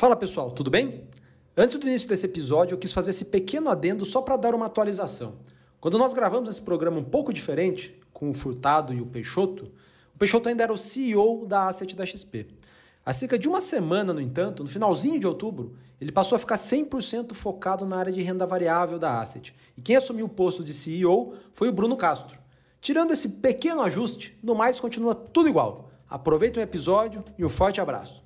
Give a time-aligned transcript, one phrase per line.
[0.00, 1.04] Fala pessoal, tudo bem?
[1.54, 4.64] Antes do início desse episódio, eu quis fazer esse pequeno adendo só para dar uma
[4.64, 5.34] atualização.
[5.78, 9.70] Quando nós gravamos esse programa um pouco diferente, com o Furtado e o Peixoto,
[10.14, 12.46] o Peixoto ainda era o CEO da Asset da XP.
[13.04, 16.56] Há cerca de uma semana, no entanto, no finalzinho de outubro, ele passou a ficar
[16.56, 19.54] 100% focado na área de renda variável da Asset.
[19.76, 22.38] E quem assumiu o posto de CEO foi o Bruno Castro.
[22.80, 25.90] Tirando esse pequeno ajuste, no mais continua tudo igual.
[26.08, 28.22] Aproveita o episódio e um forte abraço.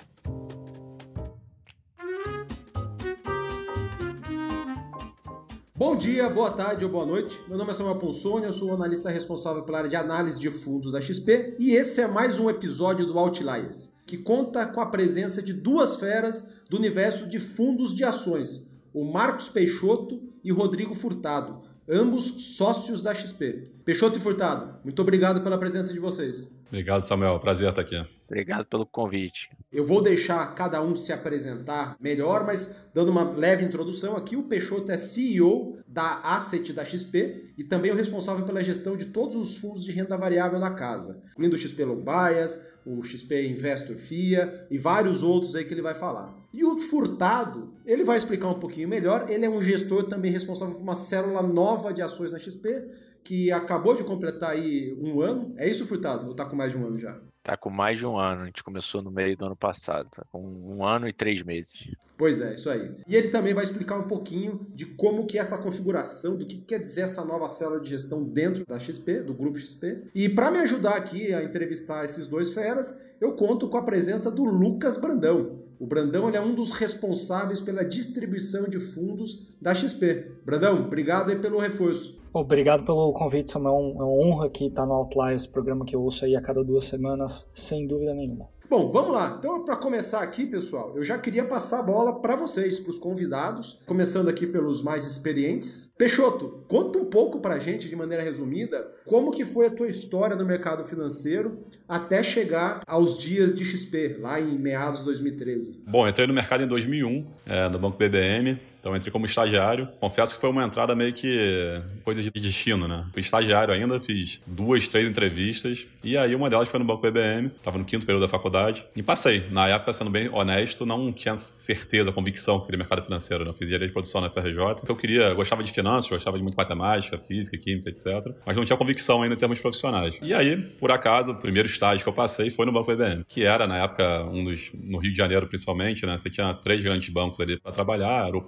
[5.76, 7.36] Bom dia, boa tarde ou boa noite.
[7.48, 10.48] Meu nome é Samuel Ponsoni, eu sou o analista responsável pela área de análise de
[10.48, 14.86] fundos da XP e esse é mais um episódio do Outliers, que conta com a
[14.86, 20.94] presença de duas feras do universo de fundos de ações, o Marcos Peixoto e Rodrigo
[20.94, 23.72] Furtado, ambos sócios da XP.
[23.84, 26.50] Peixoto e Furtado, muito obrigado pela presença de vocês.
[26.68, 27.38] Obrigado, Samuel.
[27.38, 28.02] Prazer estar aqui.
[28.26, 29.50] Obrigado pelo convite.
[29.70, 34.44] Eu vou deixar cada um se apresentar melhor, mas dando uma leve introdução aqui, o
[34.44, 39.36] Peixoto é CEO da Asset da XP e também o responsável pela gestão de todos
[39.36, 43.97] os fundos de renda variável da casa, incluindo o XP Long Bias, o XP Investor
[43.97, 46.34] FIA e vários outros aí que ele vai falar.
[46.53, 50.75] E o Furtado, ele vai explicar um pouquinho melhor, ele é um gestor também responsável
[50.75, 52.84] por uma célula nova de ações na XP,
[53.25, 55.55] que acabou de completar aí um ano.
[55.56, 56.28] É isso, Furtado?
[56.28, 57.19] Ou tá com mais de um ano já?
[57.42, 58.42] Tá com mais de um ano.
[58.42, 60.08] A gente começou no meio do ano passado.
[60.11, 61.91] Tá com um ano e três meses.
[62.16, 62.92] Pois é, isso aí.
[63.08, 66.58] E ele também vai explicar um pouquinho de como que é essa configuração, do que
[66.58, 70.05] quer dizer essa nova célula de gestão dentro da XP, do grupo XP.
[70.14, 74.31] E para me ajudar aqui a entrevistar esses dois feras, eu conto com a presença
[74.31, 75.64] do Lucas Brandão.
[75.78, 80.31] O Brandão ele é um dos responsáveis pela distribuição de fundos da XP.
[80.44, 82.23] Brandão, obrigado aí pelo reforço.
[82.35, 83.95] Obrigado pelo convite, Samuel.
[83.97, 86.85] É uma honra que estar no Outliers, programa que eu ouço aí a cada duas
[86.85, 88.49] semanas, sem dúvida nenhuma.
[88.69, 89.37] Bom, vamos lá.
[89.39, 92.99] Então, para começar aqui, pessoal, eu já queria passar a bola para vocês, para os
[92.99, 95.93] convidados, começando aqui pelos mais experientes.
[95.97, 99.87] Peixoto, conta um pouco para a gente, de maneira resumida, como que foi a tua
[99.87, 105.84] história no mercado financeiro até chegar aos dias de XP, lá em meados de 2013.
[105.87, 109.89] Bom, entrei no mercado em 2001, é, no Banco BBM, então entrei como estagiário.
[109.99, 113.06] Confesso que foi uma entrada meio que coisa de destino, né?
[113.12, 115.87] Fui estagiário ainda, fiz duas, três entrevistas.
[116.03, 118.84] E aí uma delas foi no Banco BBM, estava no quinto período da faculdade.
[118.94, 119.47] E passei.
[119.50, 123.44] Na época, sendo bem honesto, não tinha certeza, convicção que mercado financeiro.
[123.44, 123.50] Né?
[123.50, 126.43] Eu fiz engenharia de produção na FRJ, porque eu queria, gostava de finanças, gostava de
[126.43, 128.06] muito matemática, física, química, etc.
[128.44, 130.19] Mas não tinha convicção ainda em termos profissionais.
[130.21, 133.44] E aí, por acaso, o primeiro estágio que eu passei foi no Banco BBM, que
[133.44, 136.19] era, na época, um dos, no Rio de Janeiro principalmente, né?
[136.19, 138.43] Você tinha três grandes bancos ali para trabalhar, era o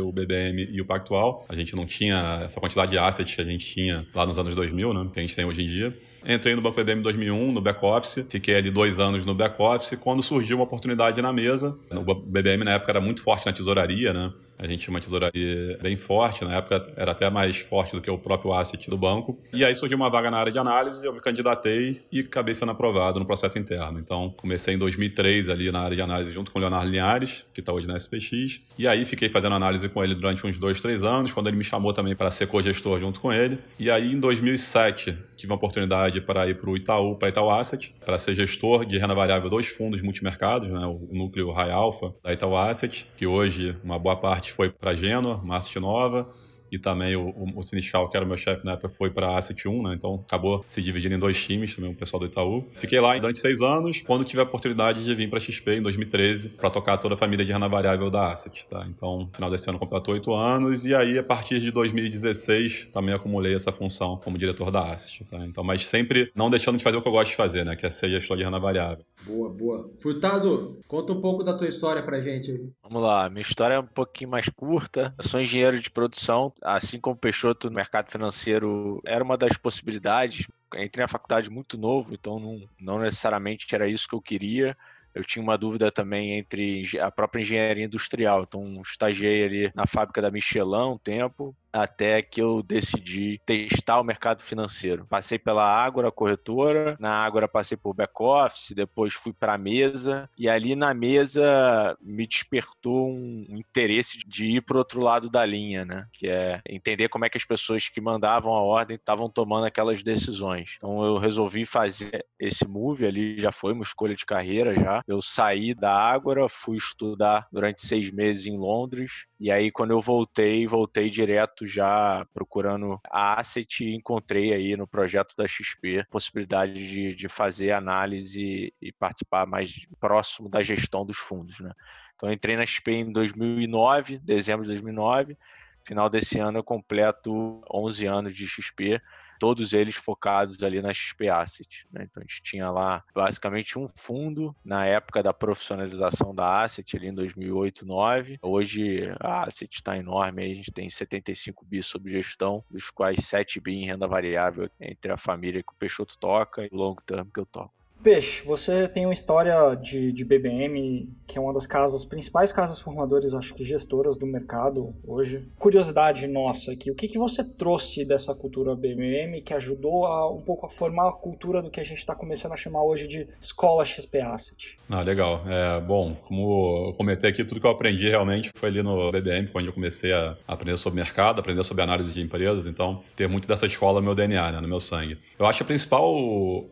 [0.00, 1.44] O BBM e o Pactual.
[1.48, 4.54] A gente não tinha essa quantidade de assets que a gente tinha lá nos anos
[4.54, 5.96] 2000, né, que a gente tem hoje em dia.
[6.26, 8.26] Entrei no Banco BBM em 2001, no back-office.
[8.28, 9.96] Fiquei ali dois anos no back-office.
[10.00, 14.12] Quando surgiu uma oportunidade na mesa, o BBM na época era muito forte na tesouraria,
[14.12, 14.32] né?
[14.58, 18.10] A gente tinha uma tesouraria bem forte, na época era até mais forte do que
[18.10, 19.36] o próprio asset do banco.
[19.52, 22.72] E aí surgiu uma vaga na área de análise, eu me candidatei e acabei sendo
[22.72, 23.98] aprovado no processo interno.
[23.98, 27.60] Então, comecei em 2003 ali na área de análise junto com o Leonardo Linhares, que
[27.60, 28.62] está hoje na SPX.
[28.78, 31.64] E aí fiquei fazendo análise com ele durante uns dois, três anos, quando ele me
[31.64, 33.58] chamou também para ser co-gestor junto com ele.
[33.78, 37.94] E aí, em 2007, tive uma oportunidade para ir para o Itaú, para Itaú Asset,
[38.04, 42.32] para ser gestor de renda variável dos fundos multimercados, né, o núcleo High Alpha da
[42.32, 46.30] Itaú Asset, que hoje uma boa parte foi para Genoa, uma asset nova,
[46.70, 49.36] e também o, o, o Sinichal, que era o meu chefe na época, foi para
[49.36, 49.94] Asset 1, né?
[49.94, 52.64] Então acabou se dividindo em dois times, também o pessoal do Itaú.
[52.78, 56.50] Fiquei lá durante seis anos, quando tive a oportunidade de vir para XP em 2013,
[56.50, 58.86] para tocar toda a família de renda variável da Asset, tá?
[58.88, 63.14] Então, no final desse ano completou oito anos, e aí a partir de 2016 também
[63.14, 65.44] acumulei essa função como diretor da Asset, tá?
[65.44, 67.76] Então, mas sempre não deixando de fazer o que eu gosto de fazer, né?
[67.76, 69.04] Que é ser gestor de renda variável.
[69.24, 69.90] Boa, boa.
[69.98, 72.70] Furtado, conta um pouco da tua história pra gente.
[72.88, 75.12] Vamos lá, minha história é um pouquinho mais curta.
[75.18, 80.46] Eu sou engenheiro de produção, assim como Peixoto no mercado financeiro era uma das possibilidades.
[80.72, 84.76] Entrei na faculdade muito novo, então não, não necessariamente era isso que eu queria
[85.16, 88.42] eu tinha uma dúvida também entre a própria engenharia industrial.
[88.42, 94.04] Então, estagiei ali na fábrica da Michelin um tempo, até que eu decidi testar o
[94.04, 95.06] mercado financeiro.
[95.06, 100.28] Passei pela Ágora corretora, na Ágora passei por back office, depois fui para a mesa
[100.38, 105.84] e ali na mesa me despertou um interesse de ir para outro lado da linha,
[105.84, 106.06] né?
[106.12, 110.02] Que é entender como é que as pessoas que mandavam a ordem estavam tomando aquelas
[110.02, 110.74] decisões.
[110.78, 115.02] Então eu resolvi fazer esse move ali, já foi uma escolha de carreira já.
[115.06, 120.00] Eu saí da Ágora, fui estudar durante seis meses em Londres e aí quando eu
[120.00, 126.72] voltei, voltei direto já procurando a asset e encontrei aí no projeto da XP possibilidade
[126.72, 131.72] de, de fazer análise e participar mais próximo da gestão dos fundos, né?
[132.16, 135.36] Então, entrei na XP em 2009, dezembro de 2009.
[135.84, 139.00] Final desse ano eu completo 11 anos de XP
[139.38, 141.86] todos eles focados ali na XP Asset.
[141.92, 142.04] Né?
[142.04, 147.08] Então a gente tinha lá basicamente um fundo na época da profissionalização da Asset, ali
[147.08, 148.38] em 2008, 2009.
[148.42, 153.60] Hoje a Asset está enorme, a gente tem 75 bi sob gestão, dos quais 7
[153.60, 157.28] bi em renda variável entre a família que o Peixoto toca e o long term
[157.32, 157.74] que eu toco.
[158.02, 162.78] Peixe, você tem uma história de, de BBM, que é uma das casas, principais casas
[162.78, 165.48] formadoras, acho que gestoras do mercado hoje.
[165.58, 170.40] Curiosidade nossa aqui, o que, que você trouxe dessa cultura BBM que ajudou a, um
[170.40, 173.26] pouco a formar a cultura do que a gente está começando a chamar hoje de
[173.40, 174.78] escola XP Asset?
[174.88, 175.42] Ah, legal.
[175.46, 179.48] É, bom, como eu comentei aqui, tudo que eu aprendi realmente foi ali no BBM,
[179.52, 183.48] onde eu comecei a aprender sobre mercado, aprender sobre análise de empresas, então ter muito
[183.48, 185.18] dessa escola no meu DNA, né, no meu sangue.
[185.38, 186.14] Eu acho que a principal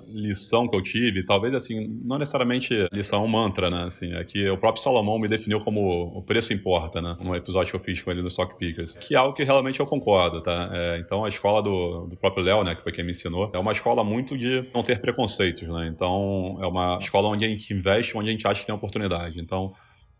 [0.06, 3.84] lição que eu tive talvez assim, não necessariamente lição mantra, né?
[3.84, 7.16] Assim, é que o próprio Salomão me definiu como o preço importa, né?
[7.20, 9.80] No episódio que eu fiz com ele no Stock Pickers, que é algo que realmente
[9.80, 10.70] eu concordo, tá?
[10.72, 13.58] É, então a escola do, do próprio Léo, né, que foi quem me ensinou, é
[13.58, 15.86] uma escola muito de não ter preconceitos, né?
[15.88, 19.40] Então é uma escola onde a gente investe, onde a gente acha que tem oportunidade.
[19.40, 19.74] Então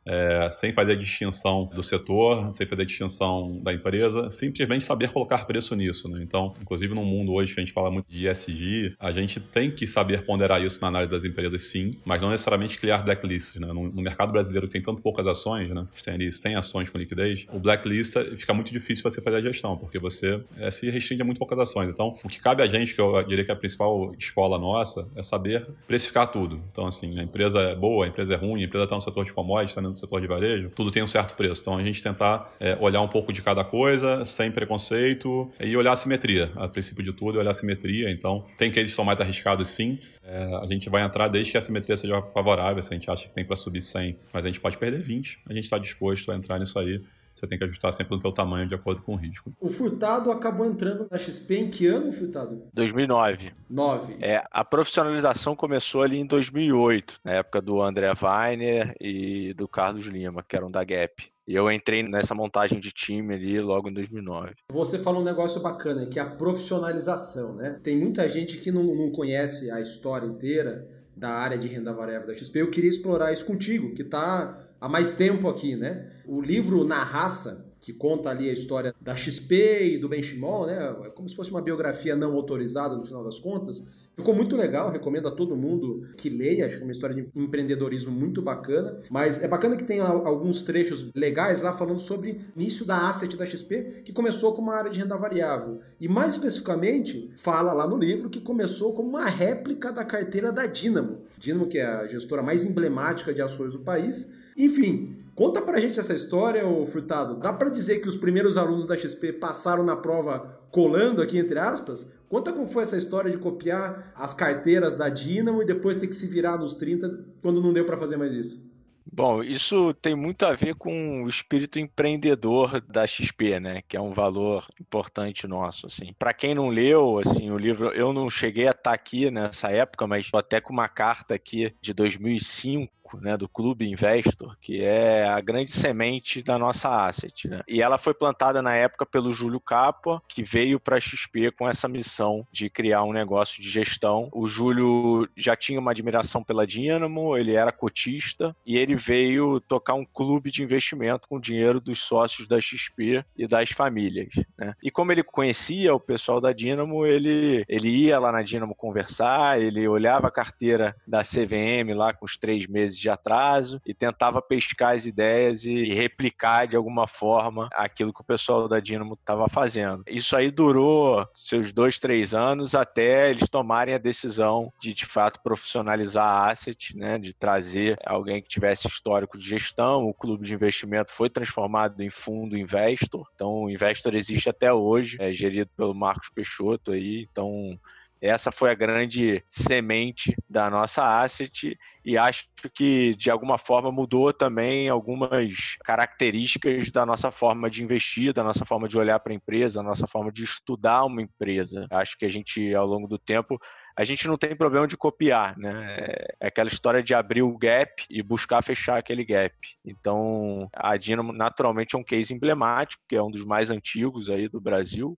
[0.07, 5.75] é, sem fazer distinção do setor, sem fazer distinção da empresa, simplesmente saber colocar preço
[5.75, 6.09] nisso.
[6.09, 6.21] Né?
[6.23, 9.71] Então, inclusive no mundo hoje que a gente fala muito de ESG, a gente tem
[9.71, 13.61] que saber ponderar isso na análise das empresas, sim, mas não necessariamente criar blacklists.
[13.61, 13.67] Né?
[13.69, 15.81] No, no, mercado brasileiro tem tanto poucas ações, né?
[15.81, 19.39] a gente tem ali 100 ações com liquidez, o blacklist fica muito difícil você fazer
[19.39, 21.89] a gestão, porque você é, se restringe a muito poucas ações.
[21.89, 25.11] Então, o que cabe a gente, que eu diria que é a principal escola nossa,
[25.17, 26.63] é saber precificar tudo.
[26.71, 29.25] Então, assim, a empresa é boa, a empresa é ruim, a empresa está no setor
[29.25, 31.61] de commodities, está no no setor de varejo, tudo tem um certo preço.
[31.61, 35.93] Então a gente tentar é, olhar um pouco de cada coisa, sem preconceito, e olhar
[35.93, 36.51] a simetria.
[36.57, 38.11] A princípio de tudo, olhar a simetria.
[38.11, 39.99] Então, tem cases que são mais arriscados, sim.
[40.23, 42.83] É, a gente vai entrar desde que a simetria seja favorável.
[42.83, 45.39] Se a gente acha que tem para subir 100, mas a gente pode perder 20,
[45.49, 47.01] a gente está disposto a entrar nisso aí
[47.35, 49.51] você tem que ajustar sempre o teu tamanho de acordo com o risco.
[49.61, 52.63] O Furtado acabou entrando na XP em que ano, Furtado?
[52.73, 53.53] 2009.
[53.69, 54.17] 9.
[54.21, 60.07] É, a profissionalização começou ali em 2008, na época do André Weiner e do Carlos
[60.07, 61.35] Lima, que eram da Gap.
[61.47, 64.55] E eu entrei nessa montagem de time ali logo em 2009.
[64.73, 67.79] Você falou um negócio bacana, que é a profissionalização, né?
[67.83, 72.27] Tem muita gente que não, não conhece a história inteira da área de renda variável
[72.27, 72.61] da XP.
[72.61, 76.11] Eu queria explorar isso contigo, que está há mais tempo aqui, né?
[76.27, 80.95] O livro Na Raça, que conta ali a história da XP e do Benchimol, né?
[81.05, 83.91] É como se fosse uma biografia não autorizada no final das contas.
[84.15, 87.29] Ficou muito legal, recomendo a todo mundo que leia, acho que é uma história de
[87.35, 88.99] empreendedorismo muito bacana.
[89.11, 93.35] Mas é bacana que tem alguns trechos legais lá falando sobre o início da asset
[93.37, 95.81] da XP, que começou com uma área de renda variável.
[95.99, 100.67] E mais especificamente, fala lá no livro que começou como uma réplica da carteira da
[100.67, 101.23] Dynamo.
[101.39, 105.99] Dynamo, que é a gestora mais emblemática de ações do país, enfim, conta pra gente
[105.99, 107.37] essa história, ô Furtado.
[107.37, 111.59] Dá para dizer que os primeiros alunos da XP passaram na prova colando aqui, entre
[111.59, 112.13] aspas?
[112.29, 116.15] Conta como foi essa história de copiar as carteiras da Dynamo e depois ter que
[116.17, 118.75] se virar nos 30 quando não deu para fazer mais isso.
[119.07, 123.83] Bom, isso tem muito a ver com o espírito empreendedor da XP, né?
[123.87, 126.13] Que é um valor importante nosso, assim.
[126.19, 129.71] Para quem não leu, assim, o livro, eu não cheguei a estar tá aqui nessa
[129.71, 132.91] época, mas até com uma carta aqui de 2005
[133.21, 137.49] né, do Clube Investor, que é a grande semente da nossa asset.
[137.49, 137.61] Né?
[137.69, 141.69] E ela foi plantada na época pelo Júlio Capa, que veio para a XP com
[141.69, 144.29] essa missão de criar um negócio de gestão.
[144.33, 149.95] O Júlio já tinha uma admiração pela Dynamo, ele era cotista e ele veio tocar
[149.95, 154.35] um clube de investimento com dinheiro dos sócios da XP e das famílias.
[154.59, 154.75] Né?
[154.83, 159.61] E como ele conhecia o pessoal da Dynamo, ele, ele ia lá na Dynamo conversar,
[159.61, 164.41] ele olhava a carteira da CVM lá com os três meses de atraso e tentava
[164.43, 169.49] pescar as ideias e replicar de alguma forma aquilo que o pessoal da Dynamo estava
[169.49, 170.03] fazendo.
[170.09, 175.41] Isso aí durou seus dois, três anos até eles tomarem a decisão de de fato
[175.43, 180.09] profissionalizar a asset, né, de trazer alguém que tivesse histórico de gestão.
[180.09, 185.17] O clube de investimento foi transformado em fundo investor, então o investor existe até hoje,
[185.21, 187.79] é gerido pelo Marcos Peixoto aí, então
[188.21, 194.33] essa foi a grande semente da nossa asset e acho que de alguma forma mudou
[194.33, 199.37] também algumas características da nossa forma de investir, da nossa forma de olhar para a
[199.37, 201.87] empresa, da nossa forma de estudar uma empresa.
[201.91, 203.59] Acho que a gente, ao longo do tempo,
[203.97, 205.97] a gente não tem problema de copiar, né?
[206.41, 209.55] É aquela história de abrir o gap e buscar fechar aquele gap.
[209.85, 214.49] Então, a Dinamo naturalmente é um case emblemático, que é um dos mais antigos aí
[214.49, 215.17] do Brasil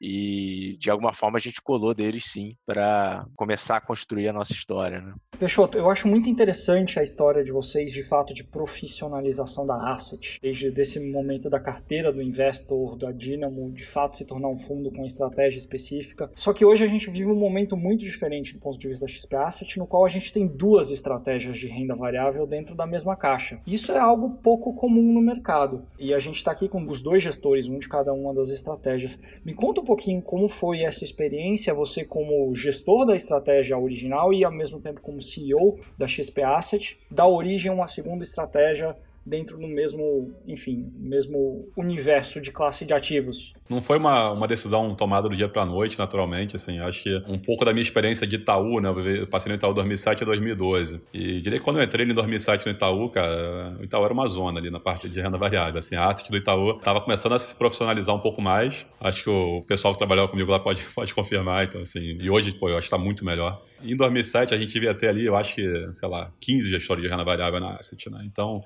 [0.00, 4.52] e de alguma forma a gente colou deles sim para começar a construir a nossa
[4.52, 5.00] história.
[5.00, 5.14] Né?
[5.38, 10.38] Peixoto, eu acho muito interessante a história de vocês de fato de profissionalização da asset,
[10.42, 14.90] desde desse momento da carteira do investor, da Dynamo, de fato se tornar um fundo
[14.90, 16.30] com estratégia específica.
[16.34, 19.12] Só que hoje a gente vive um momento muito diferente do ponto de vista da
[19.12, 23.16] XP Asset, no qual a gente tem duas estratégias de renda variável dentro da mesma
[23.16, 23.60] caixa.
[23.66, 25.86] Isso é algo pouco comum no mercado.
[25.98, 29.18] E a gente está aqui com os dois gestores, um de cada uma das estratégias.
[29.44, 34.42] Me conta um pouquinho como foi essa experiência, você como gestor da estratégia original e
[34.42, 39.56] ao mesmo tempo como CEO da XP Asset, dar origem a uma segunda estratégia dentro
[39.58, 43.54] do mesmo, enfim, mesmo universo de classe de ativos.
[43.68, 47.22] Não foi uma, uma decisão tomada do dia para a noite, naturalmente, assim, acho que
[47.26, 51.00] um pouco da minha experiência de Itaú, né, eu passei no Itaú 2007 a 2012,
[51.14, 54.28] e diria que quando eu entrei em 2007 no Itaú, cara, o Itaú era uma
[54.28, 57.38] zona ali na parte de renda variável, assim, a asset do Itaú estava começando a
[57.38, 61.14] se profissionalizar um pouco mais, acho que o pessoal que trabalhava comigo lá pode, pode
[61.14, 63.62] confirmar, então, assim, e hoje, pô, eu acho que está muito melhor.
[63.82, 67.08] Em 2007 a gente devia ter ali, eu acho que, sei lá, 15 gestores de
[67.08, 68.62] renda variável na asset, né, então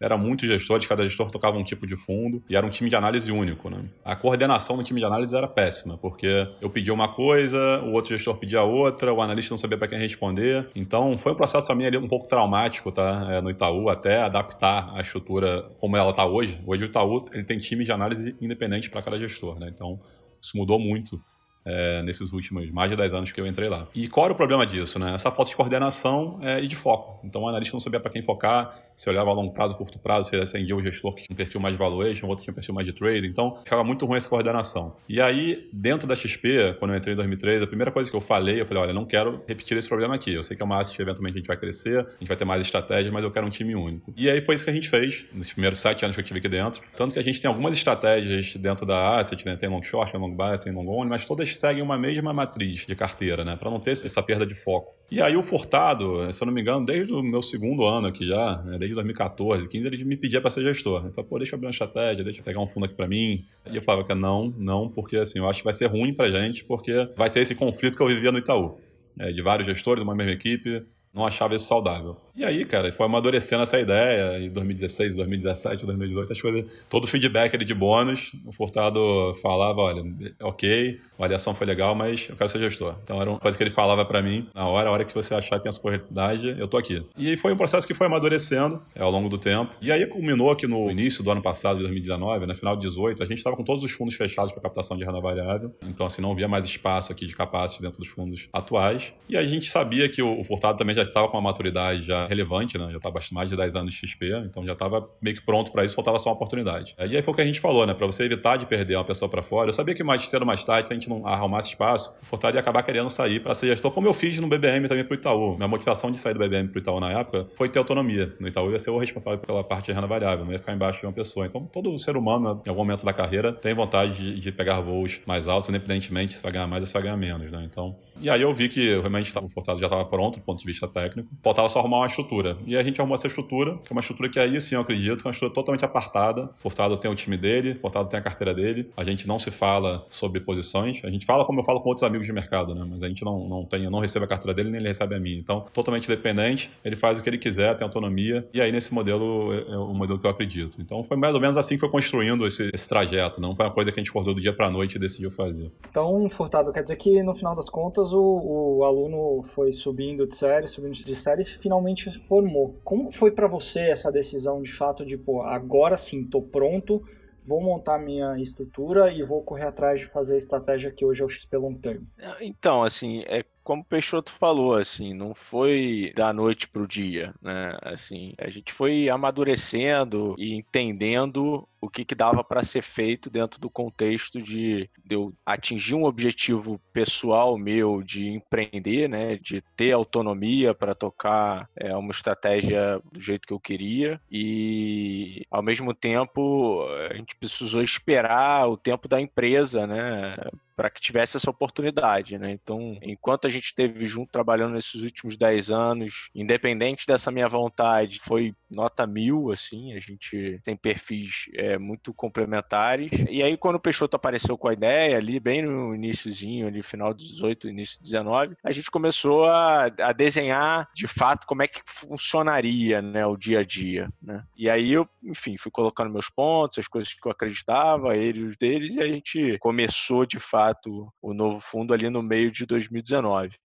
[0.00, 2.96] era muito gestores, cada gestor tocava um tipo de fundo e era um time de
[2.96, 3.68] análise único.
[3.68, 3.84] Né?
[4.02, 8.16] A coordenação no time de análise era péssima, porque eu pedia uma coisa, o outro
[8.16, 10.68] gestor pedia outra, o analista não sabia para quem responder.
[10.74, 13.26] Então foi um processo também ali um pouco traumático tá?
[13.30, 16.58] É, no Itaú, até adaptar a estrutura como ela está hoje.
[16.66, 19.60] Hoje o Itaú ele tem time de análise independente para cada gestor.
[19.60, 19.70] Né?
[19.74, 19.98] Então
[20.40, 21.20] isso mudou muito
[21.64, 23.86] é, nesses últimos mais de 10 anos que eu entrei lá.
[23.94, 24.98] E qual era o problema disso?
[24.98, 25.14] Né?
[25.14, 27.20] Essa falta de coordenação é, e de foco.
[27.24, 30.28] Então o analista não sabia para quem focar, se olhava a longo prazo, curto prazo,
[30.28, 32.74] se acendia o gestor que tinha um perfil mais de valuation, outro tinha um perfil
[32.74, 33.26] mais de trade.
[33.26, 34.94] Então ficava muito ruim essa coordenação.
[35.08, 38.20] E aí, dentro da XP, quando eu entrei em 2003, a primeira coisa que eu
[38.20, 40.34] falei, eu falei, olha, não quero repetir esse problema aqui.
[40.34, 42.44] Eu sei que é uma asset, eventualmente a gente vai crescer, a gente vai ter
[42.44, 44.12] mais estratégias, mas eu quero um time único.
[44.14, 46.40] E aí foi isso que a gente fez nos primeiros sete anos que eu estive
[46.40, 46.82] aqui dentro.
[46.94, 49.56] Tanto que a gente tem algumas estratégias dentro da asset, né?
[49.56, 52.84] Tem long short, tem long bias, tem long only, mas todas seguem uma mesma matriz
[52.84, 53.56] de carteira, né?
[53.56, 54.99] Para não ter essa perda de foco.
[55.10, 58.24] E aí o Furtado, se eu não me engano, desde o meu segundo ano aqui
[58.24, 58.78] já, né?
[58.78, 61.02] desde 2014, 15, ele me pedia para ser gestor.
[61.02, 63.08] Ele falou, pô, deixa eu abrir uma estratégia, deixa eu pegar um fundo aqui para
[63.08, 63.44] mim.
[63.70, 66.30] E eu falava que não, não, porque assim, eu acho que vai ser ruim pra
[66.30, 68.78] gente, porque vai ter esse conflito que eu vivia no Itaú.
[69.18, 72.16] É, de vários gestores, uma mesma equipe, não achava isso saudável.
[72.34, 77.06] E aí, cara, foi amadurecendo essa ideia em 2016, 2017, 2018, as coisas, todo o
[77.06, 80.02] feedback ali de bônus, o Furtado falava, olha,
[80.40, 82.94] ok, a avaliação foi legal, mas eu quero ser gestor.
[83.02, 85.34] Então era uma coisa que ele falava para mim, na hora, a hora que você
[85.34, 87.04] achar que tem essa corretidade, eu tô aqui.
[87.16, 89.72] E aí foi um processo que foi amadurecendo é, ao longo do tempo.
[89.80, 93.22] E aí culminou que no início do ano passado, de 2019, no final de 18,
[93.22, 95.74] a gente estava com todos os fundos fechados para captação de renda variável.
[95.82, 99.12] Então, assim, não havia mais espaço aqui de capacity dentro dos fundos atuais.
[99.28, 102.78] E a gente sabia que o Furtado também já estava com uma maturidade já relevante,
[102.78, 102.88] né?
[102.90, 105.84] Já estava mais de 10 anos de XP, então já estava meio que pronto para
[105.84, 106.94] isso, faltava só uma oportunidade.
[106.98, 107.94] E aí foi o que a gente falou, né?
[107.94, 109.68] Para você evitar de perder uma pessoa para fora.
[109.68, 112.26] Eu sabia que mais cedo ou mais tarde, se a gente não arrumasse espaço, o
[112.26, 115.14] Furtado ia acabar querendo sair para ser gestor, como eu fiz no BBM também para
[115.14, 115.56] o Itaú.
[115.56, 118.34] Minha motivação de sair do BBM para o Itaú na época foi ter autonomia.
[118.40, 120.72] No Itaú eu ia ser o responsável pela parte de renda variável, não ia ficar
[120.72, 121.46] embaixo de uma pessoa.
[121.46, 125.20] Então todo ser humano, em algum momento da carreira, tem vontade de, de pegar voos
[125.26, 127.66] mais altos, independentemente se vai ganhar mais ou se vai ganhar menos, né?
[127.70, 130.66] Então, e aí eu vi que realmente o Furtado já estava pronto do ponto de
[130.66, 132.58] vista técnico, faltava só arrumar uma estrutura.
[132.66, 135.20] E a gente arrumou essa estrutura, que é uma estrutura que aí sim eu acredito,
[135.20, 136.50] é uma estrutura totalmente apartada.
[136.58, 138.90] Furtado tem o time dele, Furtado tem a carteira dele.
[138.96, 141.00] A gente não se fala sobre posições.
[141.04, 142.86] A gente fala como eu falo com outros amigos de mercado, né?
[142.88, 145.14] Mas a gente não, não tem, eu não recebo a carteira dele, nem ele recebe
[145.14, 145.38] a minha.
[145.38, 148.44] Então, totalmente dependente, ele faz o que ele quiser, tem autonomia.
[148.52, 150.78] E aí, nesse modelo, é, é o modelo que eu acredito.
[150.80, 153.40] Então, foi mais ou menos assim que foi construindo esse, esse trajeto.
[153.40, 155.70] Não foi uma coisa que a gente acordou do dia para noite e decidiu fazer.
[155.88, 160.36] Então, Furtado, quer dizer que no final das contas o, o aluno foi subindo de
[160.36, 162.80] série, subindo de série e finalmente formou.
[162.84, 167.02] Como foi para você essa decisão de fato de, pô, agora sim, tô pronto,
[167.46, 171.24] vou montar minha estrutura e vou correr atrás de fazer a estratégia que hoje é
[171.24, 172.04] o XP Long Term?
[172.40, 177.34] Então, assim, é como o Peixoto falou, assim, não foi da noite para o dia,
[177.40, 177.76] né?
[177.82, 183.60] Assim, a gente foi amadurecendo e entendendo o que, que dava para ser feito dentro
[183.60, 189.92] do contexto de, de, eu atingir um objetivo pessoal meu de empreender, né, de ter
[189.92, 196.84] autonomia para tocar é, uma estratégia do jeito que eu queria e ao mesmo tempo
[197.10, 200.36] a gente precisou esperar o tempo da empresa, né,
[200.80, 202.52] para que tivesse essa oportunidade, né?
[202.52, 208.18] Então, enquanto a gente esteve junto trabalhando nesses últimos 10 anos, independente dessa minha vontade,
[208.18, 213.10] foi nota mil, assim, a gente tem perfis é, é, muito complementares.
[213.28, 217.14] E aí, quando o Peixoto apareceu com a ideia, ali bem no iníciozinho, ali final
[217.14, 221.68] de 18, início de 19, a gente começou a, a desenhar de fato como é
[221.68, 224.08] que funcionaria né, o dia a dia.
[224.22, 224.42] Né?
[224.56, 228.44] E aí eu, enfim, fui colocando meus pontos, as coisas que eu acreditava, ele e
[228.44, 232.66] os deles, e a gente começou de fato o novo fundo ali no meio de
[232.66, 233.56] 2019.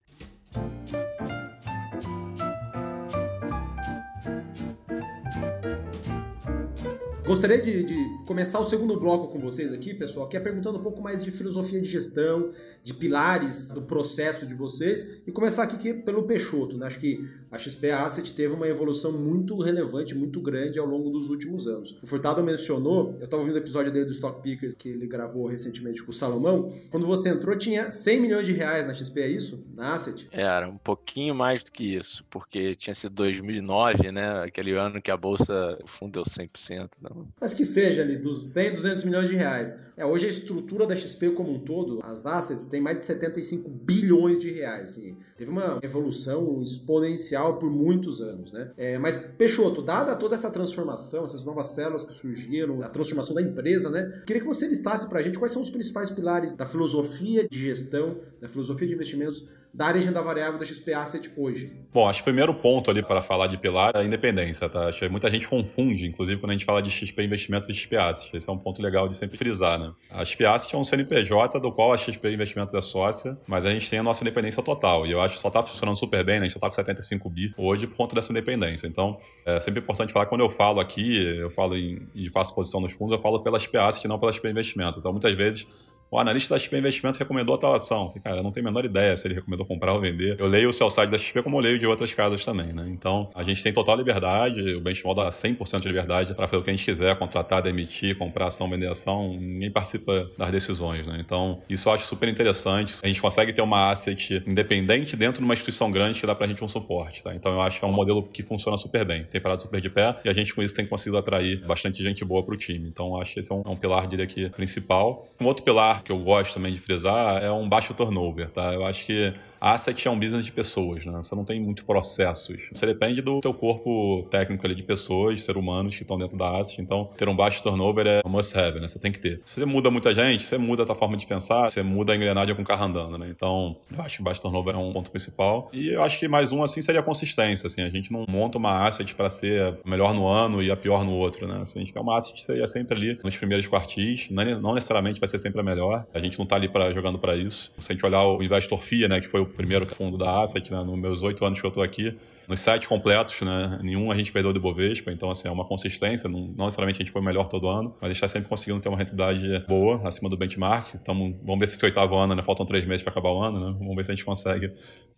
[7.26, 10.84] Gostaria de, de, começar o segundo bloco com vocês aqui, pessoal, que é perguntando um
[10.84, 12.52] pouco mais de filosofia de gestão,
[12.84, 16.78] de pilares do processo de vocês, e começar aqui pelo Peixoto.
[16.78, 16.86] Né?
[16.86, 21.30] Acho que a XP Asset teve uma evolução muito relevante, muito grande ao longo dos
[21.30, 21.98] últimos anos.
[22.04, 25.48] O Furtado mencionou, eu estava ouvindo o episódio dele do Stock Pickers que ele gravou
[25.48, 29.28] recentemente com o Salomão, quando você entrou tinha 100 milhões de reais na XP, é
[29.28, 29.66] isso?
[29.74, 30.28] Na Asset?
[30.32, 34.44] Era, um pouquinho mais do que isso, porque tinha sido 2009, né?
[34.44, 36.90] Aquele ano que a bolsa fundeu 100%.
[37.02, 37.15] Não.
[37.40, 39.74] Mas que seja ali, 100, 200 milhões de reais.
[39.98, 43.70] É, hoje a estrutura da XP como um todo, as assets, tem mais de 75
[43.70, 44.92] bilhões de reais.
[44.92, 45.18] Assim.
[45.38, 48.72] Teve uma evolução exponencial por muitos anos, né?
[48.78, 53.42] É, mas, Peixoto, dada toda essa transformação, essas novas células que surgiram, a transformação da
[53.42, 54.24] empresa, né?
[54.26, 58.20] Queria que você listasse pra gente quais são os principais pilares da filosofia de gestão,
[58.42, 61.86] da filosofia de investimentos da renda variável da XP Asset hoje?
[61.94, 64.88] Bom, acho que o primeiro ponto ali para falar de pilar é a independência, tá?
[64.88, 67.98] Acho que muita gente confunde, inclusive quando a gente fala de XP Investimentos e XP
[67.98, 68.38] Asset.
[68.38, 69.92] Esse é um ponto legal de sempre frisar, né?
[70.12, 73.70] A XP Asset é um CNPJ do qual a XP Investimentos é sócia, mas a
[73.70, 75.06] gente tem a nossa independência total.
[75.06, 76.46] E eu acho que só está funcionando super bem, né?
[76.46, 78.88] A gente já está com 75 bi hoje por conta dessa independência.
[78.88, 82.80] Então, é sempre importante falar, quando eu falo aqui, eu falo em, e faço posição
[82.80, 85.00] nos fundos, eu falo pela XP Asset, não pela XP Investimentos.
[85.00, 85.68] Então, muitas vezes
[86.10, 88.14] o analista da XP Investimentos recomendou a tal ação.
[88.24, 90.36] Cara, eu não tenho a menor ideia se ele recomendou comprar ou vender.
[90.40, 92.86] Eu leio o seu site da XP como eu leio de outras casas também, né?
[92.90, 96.64] Então, a gente tem total liberdade, o benchmark dá 100% de liberdade para fazer o
[96.64, 101.18] que a gente quiser, contratar, demitir, comprar ação, vender ação, ninguém participa das decisões, né?
[101.20, 102.96] Então, isso eu acho super interessante.
[103.04, 106.48] A gente consegue ter uma asset independente dentro de uma instituição grande que dá pra
[106.48, 107.34] gente um suporte, tá?
[107.36, 109.90] Então, eu acho que é um modelo que funciona super bem, tem parado super de
[109.90, 112.88] pé e a gente com isso tem conseguido atrair bastante gente boa pro time.
[112.88, 115.28] Então, acho que esse é um, é um pilar, diria aqui, principal.
[115.40, 118.74] Um outro pilar que eu gosto também de frisar é um baixo turnover, tá?
[118.74, 119.34] Eu acho que
[119.66, 121.14] asset é um business de pessoas, né?
[121.18, 122.70] Você não tem muito processos.
[122.72, 126.60] Você depende do teu corpo técnico ali de pessoas, ser humanos que estão dentro da
[126.60, 126.82] asset.
[126.82, 128.88] Então, ter um baixo turnover é must have, né?
[128.88, 129.42] Você tem que ter.
[129.44, 132.16] Se você muda muita gente, você muda a tua forma de pensar, você muda a
[132.16, 133.28] engrenagem com o carro andando, né?
[133.30, 135.70] Então, eu acho que baixo turnover é um ponto principal.
[135.74, 137.82] E eu acho que mais um, assim, seria a consistência, assim.
[137.82, 141.14] A gente não monta uma asset para ser melhor no ano e a pior no
[141.14, 141.60] outro, né?
[141.62, 144.30] Assim, a gente quer uma asset que seja sempre ali nos primeiros quartis.
[144.30, 146.06] Não necessariamente vai ser sempre a melhor.
[146.14, 147.72] A gente não tá ali pra, jogando para isso.
[147.80, 149.20] Se a gente olhar o Investor FIA, né?
[149.20, 151.84] Que foi o primeiro fundo da Asset, né, nos meus oito anos que eu estou
[151.84, 152.16] aqui,
[152.48, 153.80] nos sete completos, né?
[153.82, 157.06] Nenhum a gente perdeu do Bovespa, então assim, é uma consistência, não, não necessariamente a
[157.06, 160.08] gente foi melhor todo ano, mas a gente está sempre conseguindo ter uma rentabilidade boa,
[160.08, 160.96] acima do benchmark.
[160.96, 162.42] Então, vamos ver se esse oitavo ano, né?
[162.42, 163.76] Faltam três meses para acabar o ano, né?
[163.80, 164.72] Vamos ver se a gente consegue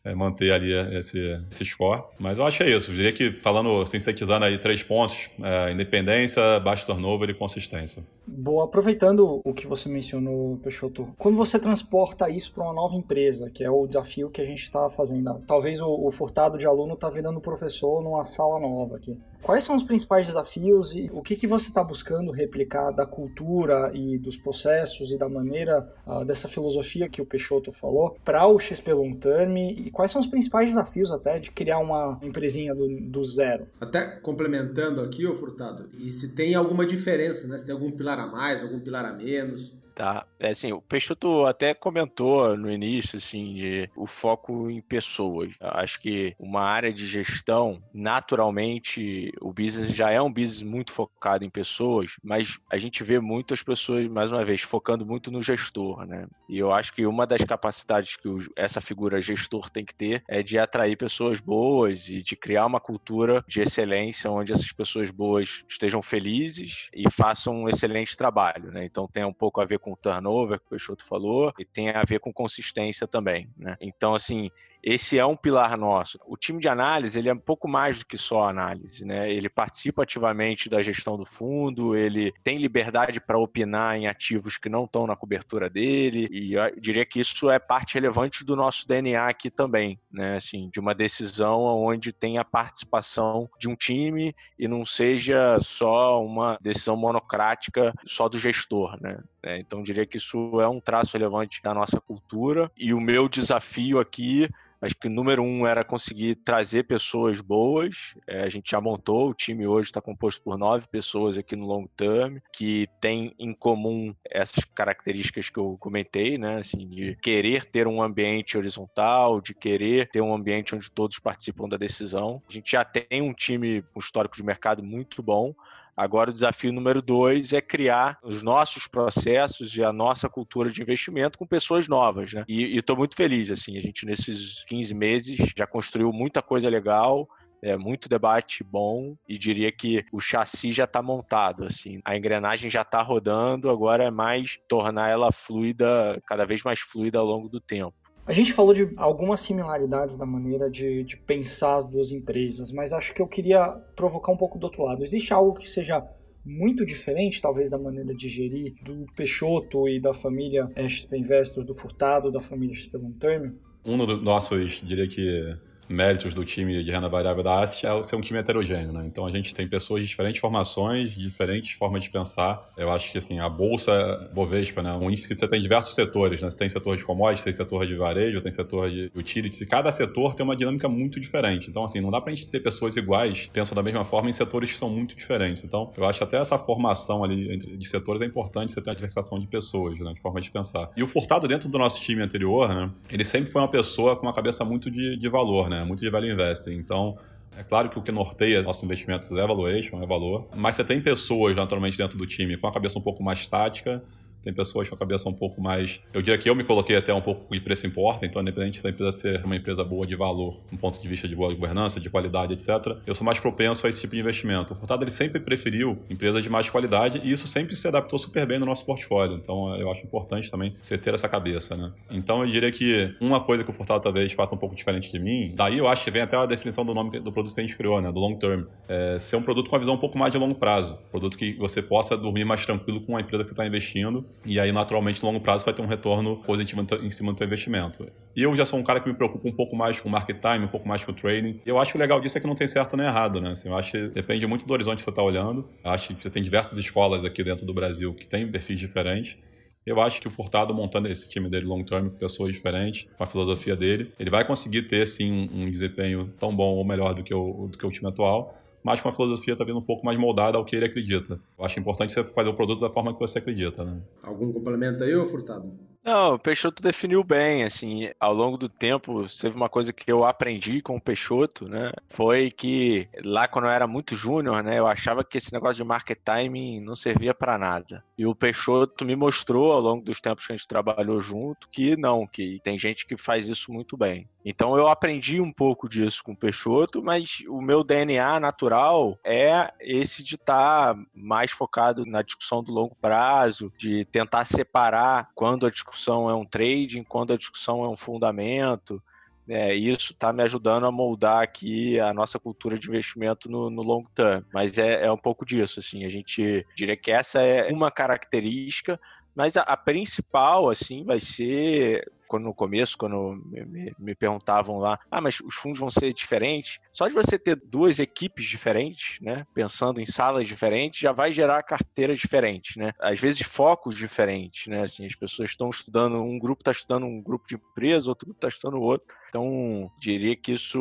[0.04, 2.04] é, manter ali esse, esse score.
[2.20, 2.92] Mas eu acho que é isso.
[2.92, 8.04] Eu diria que, falando, sintetizando aí três pontos, é, independência, baixo turnover e consistência.
[8.26, 13.50] Bom, aproveitando o que você mencionou, Peixoto, quando você transporta isso para uma nova empresa,
[13.50, 16.94] que é o desafio que a gente está fazendo, talvez o, o furtado de aluno
[16.94, 19.20] está virando professor numa sala nova aqui.
[19.42, 23.92] Quais são os principais desafios e o que, que você está buscando replicar da cultura
[23.94, 28.60] e dos processos e da maneira uh, dessa filosofia que o Peixoto falou para o
[28.60, 32.88] XP Long Term e quais são os principais desafios até de criar uma empresinha do,
[33.02, 33.68] do zero?
[33.80, 37.58] Até complementando aqui, ô Furtado, e se tem alguma diferença, né?
[37.58, 39.74] Se tem algum pilar a mais, algum pilar a menos?
[39.98, 40.28] Tá.
[40.40, 45.56] É assim, o Peixoto até comentou no início, assim, de o foco em pessoas.
[45.60, 51.44] Acho que uma área de gestão, naturalmente, o business já é um business muito focado
[51.44, 56.06] em pessoas, mas a gente vê muitas pessoas, mais uma vez, focando muito no gestor,
[56.06, 56.28] né?
[56.48, 60.44] E eu acho que uma das capacidades que essa figura gestor tem que ter é
[60.44, 65.66] de atrair pessoas boas e de criar uma cultura de excelência onde essas pessoas boas
[65.68, 68.86] estejam felizes e façam um excelente trabalho, né?
[68.86, 71.64] Então tem um pouco a ver com com o turnover que o Peixoto falou e
[71.64, 73.78] tem a ver com consistência também, né?
[73.80, 74.52] Então, assim,
[74.84, 76.20] esse é um pilar nosso.
[76.26, 79.32] O time de análise ele é um pouco mais do que só análise, né?
[79.32, 84.70] Ele participa ativamente da gestão do fundo, ele tem liberdade para opinar em ativos que
[84.70, 88.88] não estão na cobertura dele e eu diria que isso é parte relevante do nosso
[88.88, 90.38] DNA aqui também, né?
[90.38, 96.24] Assim, de uma decisão onde tem a participação de um time e não seja só
[96.24, 99.20] uma decisão monocrática só do gestor, né?
[99.60, 104.00] Então diria que isso é um traço relevante da nossa cultura e o meu desafio
[104.00, 104.50] aqui
[104.82, 108.16] Acho que o número um era conseguir trazer pessoas boas.
[108.28, 111.66] É, a gente já montou, o time hoje está composto por nove pessoas aqui no
[111.66, 116.60] long term, que tem em comum essas características que eu comentei, né?
[116.60, 121.68] Assim, de querer ter um ambiente horizontal, de querer ter um ambiente onde todos participam
[121.68, 122.42] da decisão.
[122.48, 125.54] A gente já tem um time com histórico de mercado muito bom.
[125.98, 130.80] Agora, o desafio número dois é criar os nossos processos e a nossa cultura de
[130.80, 132.46] investimento com pessoas novas, né?
[132.48, 137.28] E estou muito feliz, assim, a gente nesses 15 meses já construiu muita coisa legal,
[137.64, 142.70] é muito debate bom e diria que o chassi já está montado, assim, a engrenagem
[142.70, 147.50] já está rodando, agora é mais tornar ela fluida, cada vez mais fluida ao longo
[147.50, 147.96] do tempo.
[148.28, 152.92] A gente falou de algumas similaridades da maneira de, de, pensar as duas empresas, mas
[152.92, 155.02] acho que eu queria provocar um pouco do outro lado.
[155.02, 156.06] Existe algo que seja
[156.44, 161.74] muito diferente, talvez, da maneira de gerir do Peixoto e da família XP Investors, do
[161.74, 163.54] Furtado, da família XP Long Term?
[163.86, 165.56] Um dos nossos, diria que
[165.90, 169.06] méritos do time de renda variável da Asset é ser um time heterogêneo, né?
[169.06, 172.62] Então a gente tem pessoas de diferentes formações, diferentes formas de pensar.
[172.78, 176.42] Eu acho que assim, a bolsa Bovespa, né, um índice que você tem diversos setores,
[176.42, 176.50] né?
[176.50, 179.92] Você tem setor de commodities, tem setor de varejo, tem setor de utilities, e cada
[179.92, 181.70] setor tem uma dinâmica muito diferente.
[181.70, 184.72] Então assim, não dá pra gente ter pessoas iguais, pensam da mesma forma em setores
[184.72, 185.64] que são muito diferentes.
[185.64, 189.40] Então, eu acho até essa formação ali de setores é importante, você ter uma diversificação
[189.40, 190.90] de pessoas, né, de forma de pensar.
[190.96, 194.26] E o Furtado dentro do nosso time anterior, né, ele sempre foi uma pessoa com
[194.26, 195.77] uma cabeça muito de, de valor, né?
[195.80, 195.86] Né?
[195.86, 196.74] Muito de value investing.
[196.74, 197.18] Então,
[197.56, 201.02] é claro que o que norteia nossos investimentos é valuation, é valor, mas você tem
[201.02, 204.02] pessoas naturalmente dentro do time com a cabeça um pouco mais tática
[204.44, 206.02] tem pessoas com a cabeça um pouco mais.
[206.14, 208.90] Eu diria que eu me coloquei até um pouco e preço importa, então, independente da
[208.90, 212.10] empresa ser uma empresa boa de valor, um ponto de vista de boa governança, de
[212.10, 214.74] qualidade, etc., eu sou mais propenso a esse tipo de investimento.
[214.74, 218.46] O Furtado ele sempre preferiu empresas de mais qualidade e isso sempre se adaptou super
[218.46, 219.36] bem no nosso portfólio.
[219.36, 221.92] Então, eu acho importante também você ter essa cabeça, né?
[222.12, 225.20] Então, eu diria que uma coisa que o Furtado talvez faça um pouco diferente de
[225.20, 227.64] mim, daí eu acho que vem até a definição do nome do produto que a
[227.64, 228.12] gente criou, né?
[228.12, 228.64] Do long term.
[228.88, 230.98] É ser um produto com uma visão um pouco mais de longo prazo.
[231.12, 234.60] Produto que você possa dormir mais tranquilo com a empresa que você está investindo e
[234.60, 238.08] aí, naturalmente, no longo prazo vai ter um retorno positivo em cima do seu investimento.
[238.36, 240.66] E eu já sou um cara que me preocupa um pouco mais com market time,
[240.66, 241.60] um pouco mais com trading.
[241.66, 243.52] E eu acho que o legal disso é que não tem certo nem errado, né?
[243.52, 245.68] Assim, eu acho que depende muito do horizonte que você está olhando.
[245.84, 249.38] Eu acho que você tem diversas escolas aqui dentro do Brasil que têm perfis diferentes.
[249.86, 253.24] Eu acho que o Furtado, montando esse time dele long term com pessoas diferentes, com
[253.24, 257.24] a filosofia dele, ele vai conseguir ter, sim, um desempenho tão bom ou melhor do
[257.24, 260.06] que o, do que o time atual mas com a filosofia está vindo um pouco
[260.06, 261.40] mais moldada ao que ele acredita.
[261.58, 264.02] Eu acho importante você fazer o produto da forma que você acredita, né?
[264.24, 265.72] Algum complemento aí, ô Furtado?
[266.08, 270.24] Não, o Peixoto definiu bem, assim, ao longo do tempo, teve uma coisa que eu
[270.24, 274.88] aprendi com o Peixoto, né, foi que lá quando eu era muito júnior, né, eu
[274.88, 278.06] achava que esse negócio de market timing não servia para nada.
[278.18, 281.96] E o Peixoto me mostrou ao longo dos tempos que a gente trabalhou junto que
[281.96, 284.28] não, que tem gente que faz isso muito bem.
[284.44, 289.72] Então eu aprendi um pouco disso com o Peixoto, mas o meu DNA natural é
[289.80, 295.66] esse de estar tá mais focado na discussão do longo prazo, de tentar separar quando
[295.66, 299.04] a discussão é um trading, quando a discussão é um fundamento.
[299.50, 303.82] É, isso está me ajudando a moldar aqui a nossa cultura de investimento no, no
[303.82, 304.44] long term.
[304.54, 309.00] Mas é, é um pouco disso, assim, a gente diria que essa é uma característica,
[309.34, 315.00] mas a, a, principal, assim, vai ser quando no começo, quando me, me, perguntavam lá,
[315.10, 316.80] ah, mas os fundos vão ser diferentes.
[316.92, 321.64] Só de você ter duas equipes diferentes, né, pensando em salas diferentes, já vai gerar
[321.64, 322.92] carteiras diferentes, né?
[323.00, 324.82] Às vezes focos diferentes, né?
[324.82, 328.38] Assim, as pessoas estão estudando, um grupo está estudando um grupo de empresa, outro grupo
[328.38, 329.16] está estudando outro.
[329.30, 330.80] Então, diria que isso,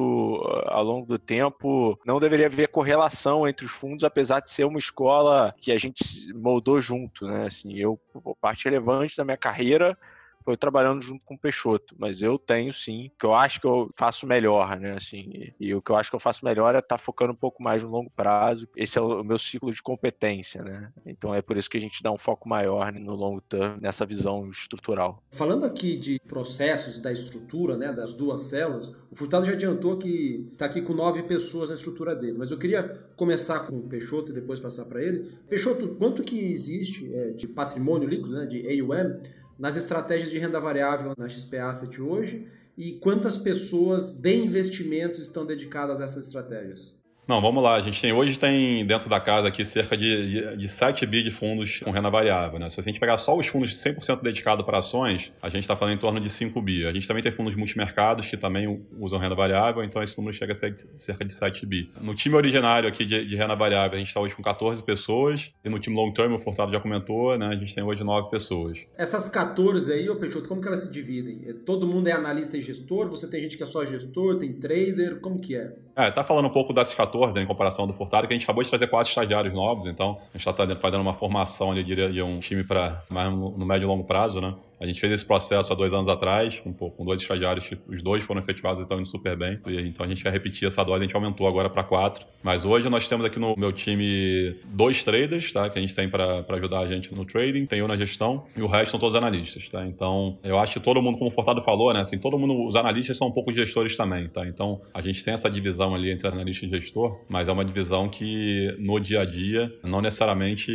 [0.67, 4.79] ao longo do tempo, não deveria haver correlação entre os fundos, apesar de ser uma
[4.79, 7.47] escola que a gente moldou junto, né?
[7.47, 7.99] Assim, eu,
[8.41, 9.99] parte relevante da minha carreira
[10.47, 13.91] foi trabalhando junto com o Peixoto, mas eu tenho sim, que eu acho que eu
[13.97, 14.93] faço melhor, né?
[14.93, 17.33] Assim, e, e o que eu acho que eu faço melhor é estar tá focando
[17.33, 18.69] um pouco mais no longo prazo.
[18.77, 20.93] Esse é o, o, meu ciclo de competência, né?
[21.05, 23.77] Então é por isso que a gente dá um foco maior né, no longo termo,
[23.81, 25.21] nessa visão estrutural.
[25.33, 30.49] Falando aqui de processos da estrutura, né, das duas células, o Furtado já adiantou que
[30.53, 32.85] está aqui com nove pessoas na estrutura dele, mas eu queria
[33.17, 35.29] começar com o Peixoto e depois passar para ele.
[35.49, 39.19] Peixoto, quanto que existe é, de patrimônio líquido, né, de AUM,
[39.59, 45.47] nas estratégias de renda variável na XP Asset hoje e quantas pessoas de investimentos estão
[45.47, 47.06] dedicadas a essas estratégias?
[47.27, 47.75] Não, vamos lá.
[47.75, 51.25] A gente tem hoje tem dentro da casa aqui cerca de, de, de 7 bi
[51.25, 52.59] de fundos com renda variável.
[52.59, 52.69] Né?
[52.69, 55.95] Se a gente pegar só os fundos 100% dedicados para ações, a gente está falando
[55.95, 56.87] em torno de 5 bi.
[56.87, 60.53] A gente também tem fundos multimercados que também usam renda variável, então esse número chega
[60.53, 61.91] a ser cerca de 7 bi.
[62.01, 65.53] No time originário aqui de, de renda variável, a gente está hoje com 14 pessoas.
[65.65, 67.49] E no time long term, o Furtado já comentou, né?
[67.49, 68.87] a gente tem hoje 9 pessoas.
[68.97, 71.41] Essas 14 aí, ô Peixoto, como que elas se dividem?
[71.49, 73.09] É, todo mundo é analista e gestor?
[73.09, 75.19] Você tem gente que é só gestor, tem trader?
[75.21, 75.75] Como que é?
[75.99, 78.45] É, tá falando um pouco dessas 14, né, em comparação do Furtado, que a gente
[78.45, 82.23] acabou de trazer quatro estagiários novos, então a gente está fazendo uma formação ali, de
[82.23, 84.55] um time para mais no médio e longo prazo, né?
[84.81, 88.23] A gente fez esse processo há dois anos atrás, com, com dois estagiários, os dois
[88.25, 89.59] foram efetivados e estão indo super bem.
[89.67, 92.25] E, então a gente quer repetir essa dose, a gente aumentou agora para quatro.
[92.43, 95.69] Mas hoje nós temos aqui no meu time dois traders, tá?
[95.71, 98.63] Que a gente tem para ajudar a gente no trading, tem eu na gestão e
[98.63, 99.87] o resto são todos analistas, tá?
[99.87, 102.01] Então eu acho que todo mundo, como o Fortado falou, né?
[102.01, 104.47] Assim, todo mundo, os analistas são um pouco gestores também, tá?
[104.47, 108.09] Então a gente tem essa divisão ali entre analista e gestor, mas é uma divisão
[108.09, 110.73] que no dia a dia não necessariamente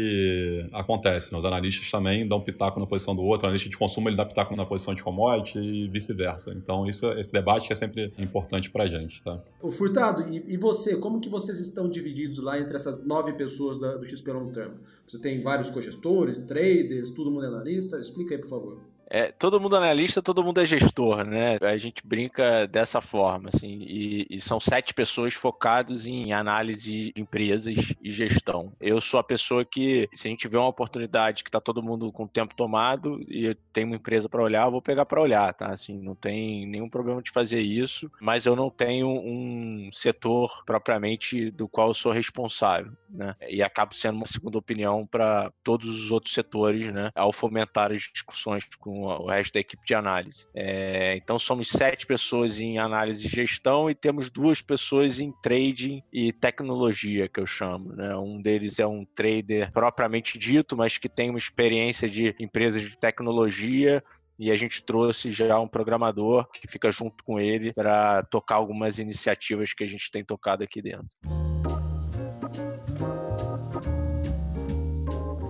[0.74, 1.32] acontece.
[1.32, 1.38] Né?
[1.38, 4.56] Os analistas também dão pitaco na posição do outro, analista de consumo ele dá pitaco
[4.56, 6.54] na posição de commodity e vice-versa.
[6.56, 9.22] Então, isso, esse debate é sempre importante para a gente.
[9.22, 9.38] Tá?
[9.62, 13.78] O Furtado, e, e, você, como que vocês estão divididos lá entre essas nove pessoas
[13.78, 14.72] da, do XP Long Term?
[15.06, 18.00] Você tem vários cogestores, traders, todo mundo é analista?
[18.00, 18.78] Explica aí, por favor.
[19.14, 21.58] É, todo mundo analista, todo mundo é gestor, né?
[21.62, 27.22] A gente brinca dessa forma, assim, e, e, são sete pessoas focadas em análise de
[27.22, 28.72] empresas e gestão.
[28.80, 32.10] Eu sou a pessoa que, se a gente vê uma oportunidade que está todo mundo
[32.14, 35.54] com o tempo tomado e tem uma empresa para olhar, eu vou pegar para olhar,
[35.54, 35.74] tá?
[35.74, 41.52] Assim, não tem nenhum problema de fazer isso, mas eu não tenho um setor propriamente
[41.52, 43.36] do qual eu sou responsável, né?
[43.50, 47.12] E acabo sendo uma segunda opinião para todos os outros setores, né?
[47.14, 50.46] Ao fomentar as discussões com o resto da equipe de análise.
[50.54, 56.02] É, então somos sete pessoas em análise e gestão e temos duas pessoas em trading
[56.12, 57.94] e tecnologia, que eu chamo.
[57.94, 58.16] Né?
[58.16, 62.98] Um deles é um trader propriamente dito, mas que tem uma experiência de empresas de
[62.98, 64.04] tecnologia
[64.40, 68.98] e a gente trouxe já um programador que fica junto com ele para tocar algumas
[68.98, 71.06] iniciativas que a gente tem tocado aqui dentro.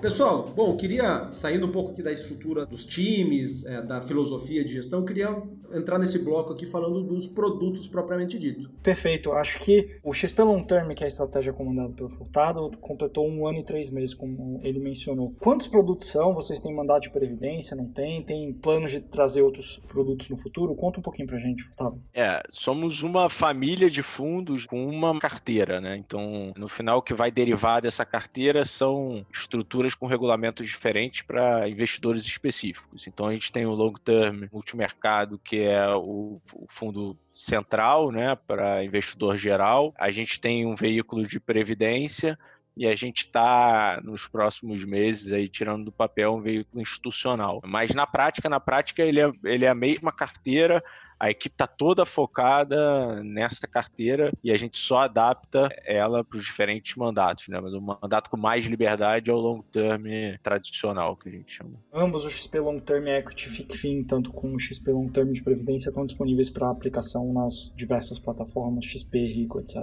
[0.02, 4.74] Pessoal, bom, queria, saindo um pouco aqui da estrutura dos times, é, da filosofia de
[4.74, 5.30] gestão, queria
[5.72, 8.68] entrar nesse bloco aqui falando dos produtos propriamente dito.
[8.82, 9.32] Perfeito.
[9.32, 13.46] Acho que o XP Long Term, que é a estratégia comandada pelo Furtado, completou um
[13.46, 15.36] ano e três meses, como ele mencionou.
[15.40, 16.34] Quantos produtos são?
[16.34, 17.78] Vocês têm mandato de previdência?
[17.78, 18.24] Não tem?
[18.24, 20.74] Tem planos de trazer outros produtos no futuro?
[20.74, 22.02] Conta um pouquinho pra gente, Furtado.
[22.12, 25.96] É, somos uma família de fundos com uma carteira, né?
[25.96, 31.68] Então, no final, o que vai derivar dessa carteira são estruturas com regulamentos diferentes para
[31.70, 33.08] investidores específicos.
[33.08, 38.36] Então a gente tem o long term multimercado, que é o, o fundo central, né,
[38.36, 39.94] para investidor geral.
[39.98, 42.38] A gente tem um veículo de previdência
[42.76, 47.62] e a gente está nos próximos meses aí tirando do papel um veículo institucional.
[47.66, 50.84] Mas na prática, na prática ele é, ele é a mesma carteira,
[51.22, 56.44] a equipe está toda focada nessa carteira e a gente só adapta ela para os
[56.44, 57.60] diferentes mandatos, né?
[57.62, 60.04] Mas o mandato com mais liberdade é o long term
[60.42, 61.74] tradicional, que a gente chama.
[61.94, 65.90] Ambos o XP Long Term Equity FICFIN, tanto com o XP Long Term de Previdência,
[65.90, 69.78] estão disponíveis para aplicação nas diversas plataformas, XP, Rico, etc.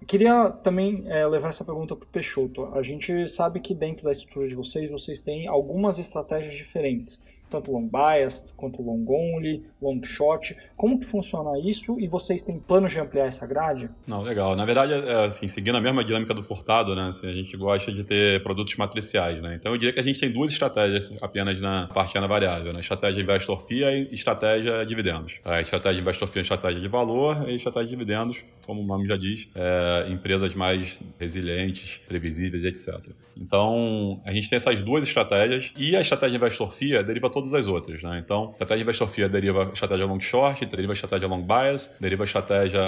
[0.00, 2.66] Eu queria também é, levar essa pergunta para o Peixoto.
[2.66, 7.70] A gente sabe que dentro da estrutura de vocês, vocês têm algumas estratégias diferentes tanto
[7.70, 10.56] long bias quanto long only, long short.
[10.76, 13.90] Como que funciona isso e vocês têm planos de ampliar essa grade?
[14.06, 14.56] Não, legal.
[14.56, 17.92] Na verdade, é, assim, seguindo a mesma dinâmica do Furtado, né, assim, a gente gosta
[17.92, 19.54] de ter produtos matriciais, né?
[19.54, 22.80] Então eu diria que a gente tem duas estratégias apenas na parte renda variável, né?
[22.80, 25.40] Estratégia investor FIA e estratégia dividendos.
[25.44, 29.06] A estratégia investor FIA é estratégia de valor e estratégia de dividendos, como o nome
[29.06, 33.14] já diz, é, empresas mais resilientes, previsíveis, etc.
[33.36, 37.66] Então, a gente tem essas duas estratégias e a estratégia investor FIA deriva todas as
[37.66, 38.20] outras, né?
[38.24, 42.80] Então, estratégia investor FIA deriva estratégia long short, deriva estratégia long bias, deriva estratégia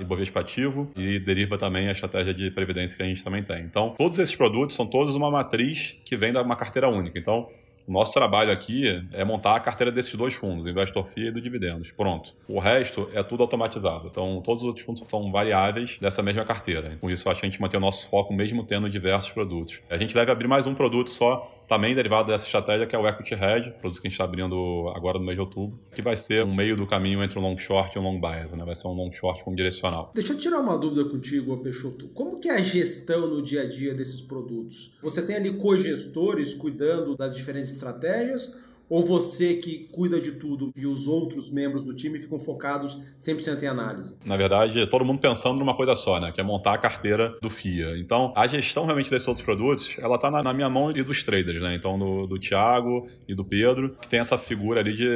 [0.00, 3.62] Ibovespa ativo e deriva também a estratégia de previdência que a gente também tem.
[3.62, 7.18] Então, todos esses produtos são todos uma matriz que vem de uma carteira única.
[7.18, 7.48] Então,
[7.86, 11.90] nosso trabalho aqui é montar a carteira desses dois fundos, Investor FIA e do Dividendos.
[11.90, 12.32] Pronto.
[12.48, 14.08] O resto é tudo automatizado.
[14.08, 16.96] Então, todos os outros fundos são variáveis dessa mesma carteira.
[16.98, 19.80] Com isso, acho que a gente mantém o nosso foco mesmo tendo diversos produtos.
[19.90, 23.06] A gente deve abrir mais um produto só também derivado dessa estratégia, que é o
[23.06, 26.16] Equity Hedge, produto que a gente está abrindo agora no mês de outubro, que vai
[26.16, 28.64] ser um meio do caminho entre um long short e um long bias, né?
[28.64, 30.12] Vai ser um long short com direcional.
[30.14, 32.08] Deixa eu tirar uma dúvida contigo, Peixoto.
[32.08, 34.98] Como que é a gestão no dia a dia desses produtos?
[35.02, 40.86] Você tem ali cogestores cuidando das diferentes estratégias Ou você que cuida de tudo e
[40.86, 44.18] os outros membros do time ficam focados 100% em análise?
[44.24, 46.32] Na verdade, todo mundo pensando numa coisa só, né?
[46.32, 47.98] Que é montar a carteira do FIA.
[47.98, 51.22] Então, a gestão realmente desses outros produtos, ela tá na, na minha mão e dos
[51.22, 51.74] traders, né?
[51.74, 55.08] Então, do, do Thiago e do Pedro, que tem essa figura ali de,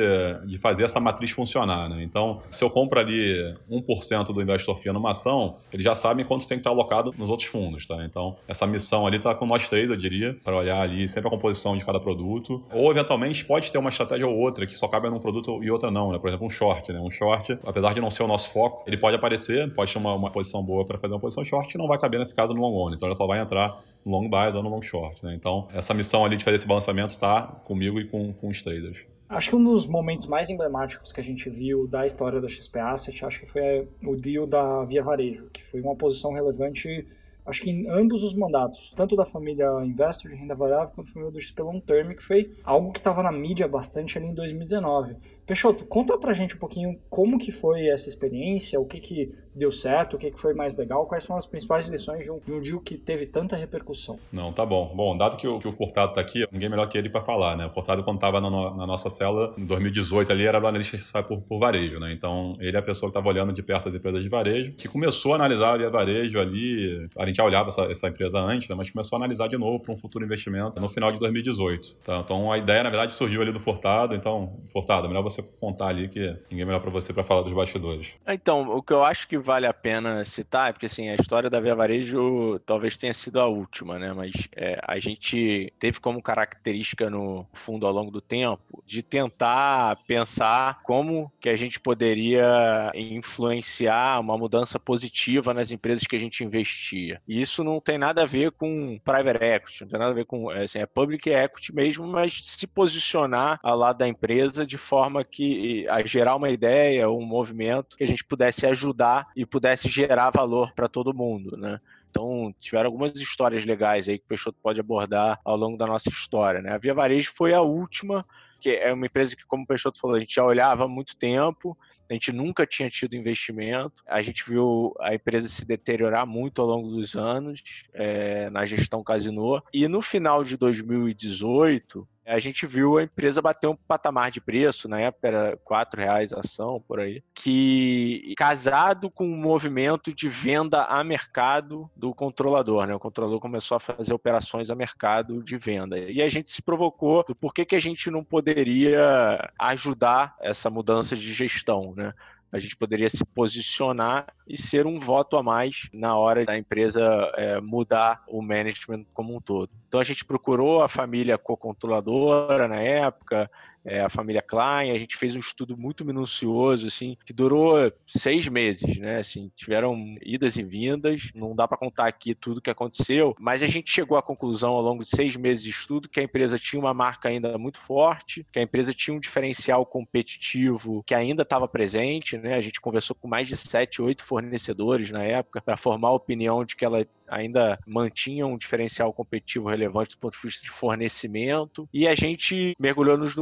[0.47, 2.03] de fazer essa matriz funcionar, né?
[2.03, 6.47] Então, se eu compro ali 1% do investor FIA numa ação, eles já sabem quanto
[6.47, 8.05] tem que estar alocado nos outros fundos, tá?
[8.05, 11.31] Então, essa missão ali tá com nós três, eu diria, para olhar ali sempre a
[11.31, 12.65] composição de cada produto.
[12.73, 15.91] Ou, eventualmente, pode ter uma estratégia ou outra que só cabe num produto e outra
[15.91, 16.19] não, né?
[16.19, 17.01] Por exemplo, um short, né?
[17.01, 20.15] Um short, apesar de não ser o nosso foco, ele pode aparecer, pode ter uma,
[20.15, 22.61] uma posição boa para fazer uma posição short que não vai caber nesse caso no
[22.61, 22.97] long only.
[22.97, 25.35] Então, ela só vai entrar no long buys ou no long short, né?
[25.35, 29.05] Então, essa missão ali de fazer esse balanceamento está comigo e com, com os traders.
[29.29, 32.79] Acho que um dos momentos mais emblemáticos que a gente viu da história da XP
[32.79, 37.07] Asset, acho que foi o deal da Via Varejo, que foi uma posição relevante
[37.49, 41.13] acho que em ambos os mandatos, tanto da família Investor de renda variável quanto da
[41.13, 44.35] família do XP Long Term, que foi algo que estava na mídia bastante ali em
[44.35, 45.17] 2019.
[45.49, 49.73] Peixoto, conta pra gente um pouquinho como que foi essa experiência, o que que deu
[49.73, 52.53] certo, o que que foi mais legal, quais são as principais lições de um, de
[52.53, 54.17] um deal que teve tanta repercussão.
[54.33, 54.93] Não, tá bom.
[54.95, 57.57] Bom, dado que o, que o Furtado tá aqui, ninguém melhor que ele para falar,
[57.57, 57.67] né?
[57.67, 61.29] O Furtado, quando tava na, na, nossa cela, em 2018 ali, era o analista que
[61.29, 62.13] por, por varejo, né?
[62.13, 64.87] Então, ele é a pessoa que estava olhando de perto as empresas de varejo, que
[64.87, 68.77] começou a analisar a varejo ali, a gente já olhava essa, essa empresa antes, né?
[68.77, 71.97] Mas começou a analisar de novo para um futuro investimento no final de 2018.
[72.05, 72.21] Tá?
[72.25, 74.15] Então, a ideia, na verdade, surgiu ali do Furtado.
[74.15, 77.53] Então, Furtado, melhor você você contar ali que ninguém melhor para você para falar dos
[77.53, 78.15] bastidores.
[78.27, 81.49] Então, o que eu acho que vale a pena citar é porque assim, a história
[81.49, 84.13] da Via Varejo talvez tenha sido a última, né?
[84.13, 89.97] Mas é, a gente teve como característica no fundo ao longo do tempo de tentar
[90.07, 96.45] pensar como que a gente poderia influenciar uma mudança positiva nas empresas que a gente
[96.45, 97.21] investia.
[97.27, 100.25] E isso não tem nada a ver com private equity, não tem nada a ver
[100.25, 105.25] com assim, é public equity mesmo, mas se posicionar ao lado da empresa de forma
[105.31, 110.31] que a gerar uma ideia, um movimento que a gente pudesse ajudar e pudesse gerar
[110.31, 111.81] valor para todo mundo, né?
[112.11, 116.09] Então, tiveram algumas histórias legais aí que o Peixoto pode abordar ao longo da nossa
[116.09, 116.73] história, né?
[116.73, 118.25] A Via Varejo foi a última,
[118.61, 121.17] que é uma empresa que, como o Peixoto falou, a gente já olhava há muito
[121.17, 121.77] tempo,
[122.11, 126.67] a gente nunca tinha tido investimento, a gente viu a empresa se deteriorar muito ao
[126.67, 127.63] longo dos anos
[127.93, 133.67] é, na gestão Casino, e no final de 2018, a gente viu a empresa bater
[133.67, 139.11] um patamar de preço, na época era R$ reais a ação, por aí, que casado
[139.11, 142.95] com o movimento de venda a mercado do controlador, né?
[142.95, 145.99] O controlador começou a fazer operações a mercado de venda.
[145.99, 151.17] E a gente se provocou do porquê que a gente não poderia ajudar essa mudança
[151.17, 152.13] de gestão, né?
[152.51, 157.03] A gente poderia se posicionar e ser um voto a mais na hora da empresa
[157.37, 159.71] é, mudar o management como um todo.
[159.87, 163.51] Então a gente procurou a família co-controladora na época,
[163.89, 168.47] é, a família Klein, a gente fez um estudo muito minucioso, assim, que durou seis
[168.47, 169.19] meses, né?
[169.19, 173.67] Assim, tiveram idas e vindas, não dá para contar aqui tudo que aconteceu, mas a
[173.67, 176.79] gente chegou à conclusão ao longo de seis meses de estudo que a empresa tinha
[176.79, 181.67] uma marca ainda muito forte, que a empresa tinha um diferencial competitivo que ainda estava
[181.67, 182.55] presente, né?
[182.55, 186.65] A gente conversou com mais de sete, oito fornecedores na época para formar a opinião
[186.65, 191.89] de que ela ainda mantinha um diferencial competitivo relevante do ponto de vista de fornecimento,
[191.93, 193.35] e a gente mergulhou nos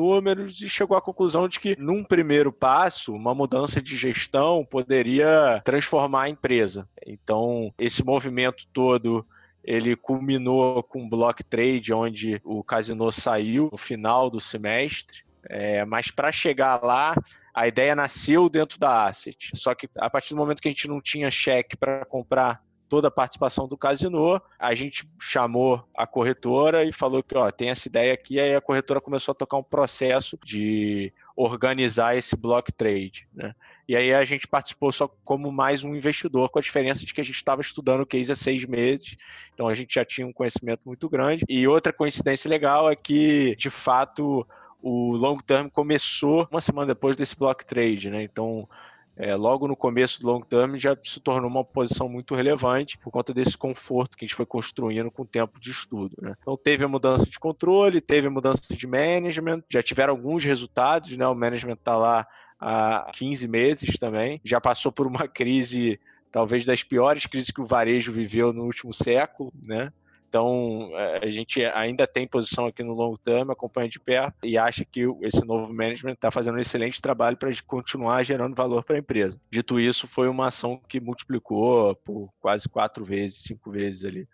[0.44, 6.22] e chegou à conclusão de que, num primeiro passo, uma mudança de gestão poderia transformar
[6.22, 6.88] a empresa.
[7.07, 9.27] Então, esse movimento todo
[9.66, 15.25] ele culminou com o block trade, onde o Casino saiu no final do semestre.
[15.49, 17.14] É, mas para chegar lá,
[17.53, 19.51] a ideia nasceu dentro da Asset.
[19.55, 23.09] Só que a partir do momento que a gente não tinha cheque para comprar toda
[23.09, 27.88] a participação do Casino, a gente chamou a corretora e falou que ó, tem essa
[27.88, 33.29] ideia aqui, aí a corretora começou a tocar um processo de organizar esse block trade,
[33.35, 33.55] né?
[33.88, 37.20] E aí a gente participou só como mais um investidor, com a diferença de que
[37.20, 39.16] a gente estava estudando o case há seis meses,
[39.55, 41.44] então a gente já tinha um conhecimento muito grande.
[41.49, 44.46] E outra coincidência legal é que, de fato,
[44.83, 48.22] o long term começou uma semana depois desse block trade, né?
[48.22, 48.68] Então
[49.16, 53.11] é, logo no começo do long term já se tornou uma posição muito relevante por
[53.11, 56.14] conta desse conforto que a gente foi construindo com o tempo de estudo.
[56.20, 56.35] Né?
[56.40, 61.16] Então teve a mudança de controle, teve a mudança de management, já tiveram alguns resultados,
[61.16, 61.26] né?
[61.26, 62.26] o management está lá
[62.61, 65.98] há 15 meses também, já passou por uma crise
[66.31, 69.90] talvez das piores crises que o varejo viveu no último século, né?
[70.29, 74.59] Então, é, a gente ainda tem posição aqui no long term, acompanha de perto e
[74.59, 78.97] acha que esse novo management está fazendo um excelente trabalho para continuar gerando valor para
[78.97, 79.41] a empresa.
[79.51, 84.29] Dito isso, foi uma ação que multiplicou por quase quatro vezes, cinco vezes ali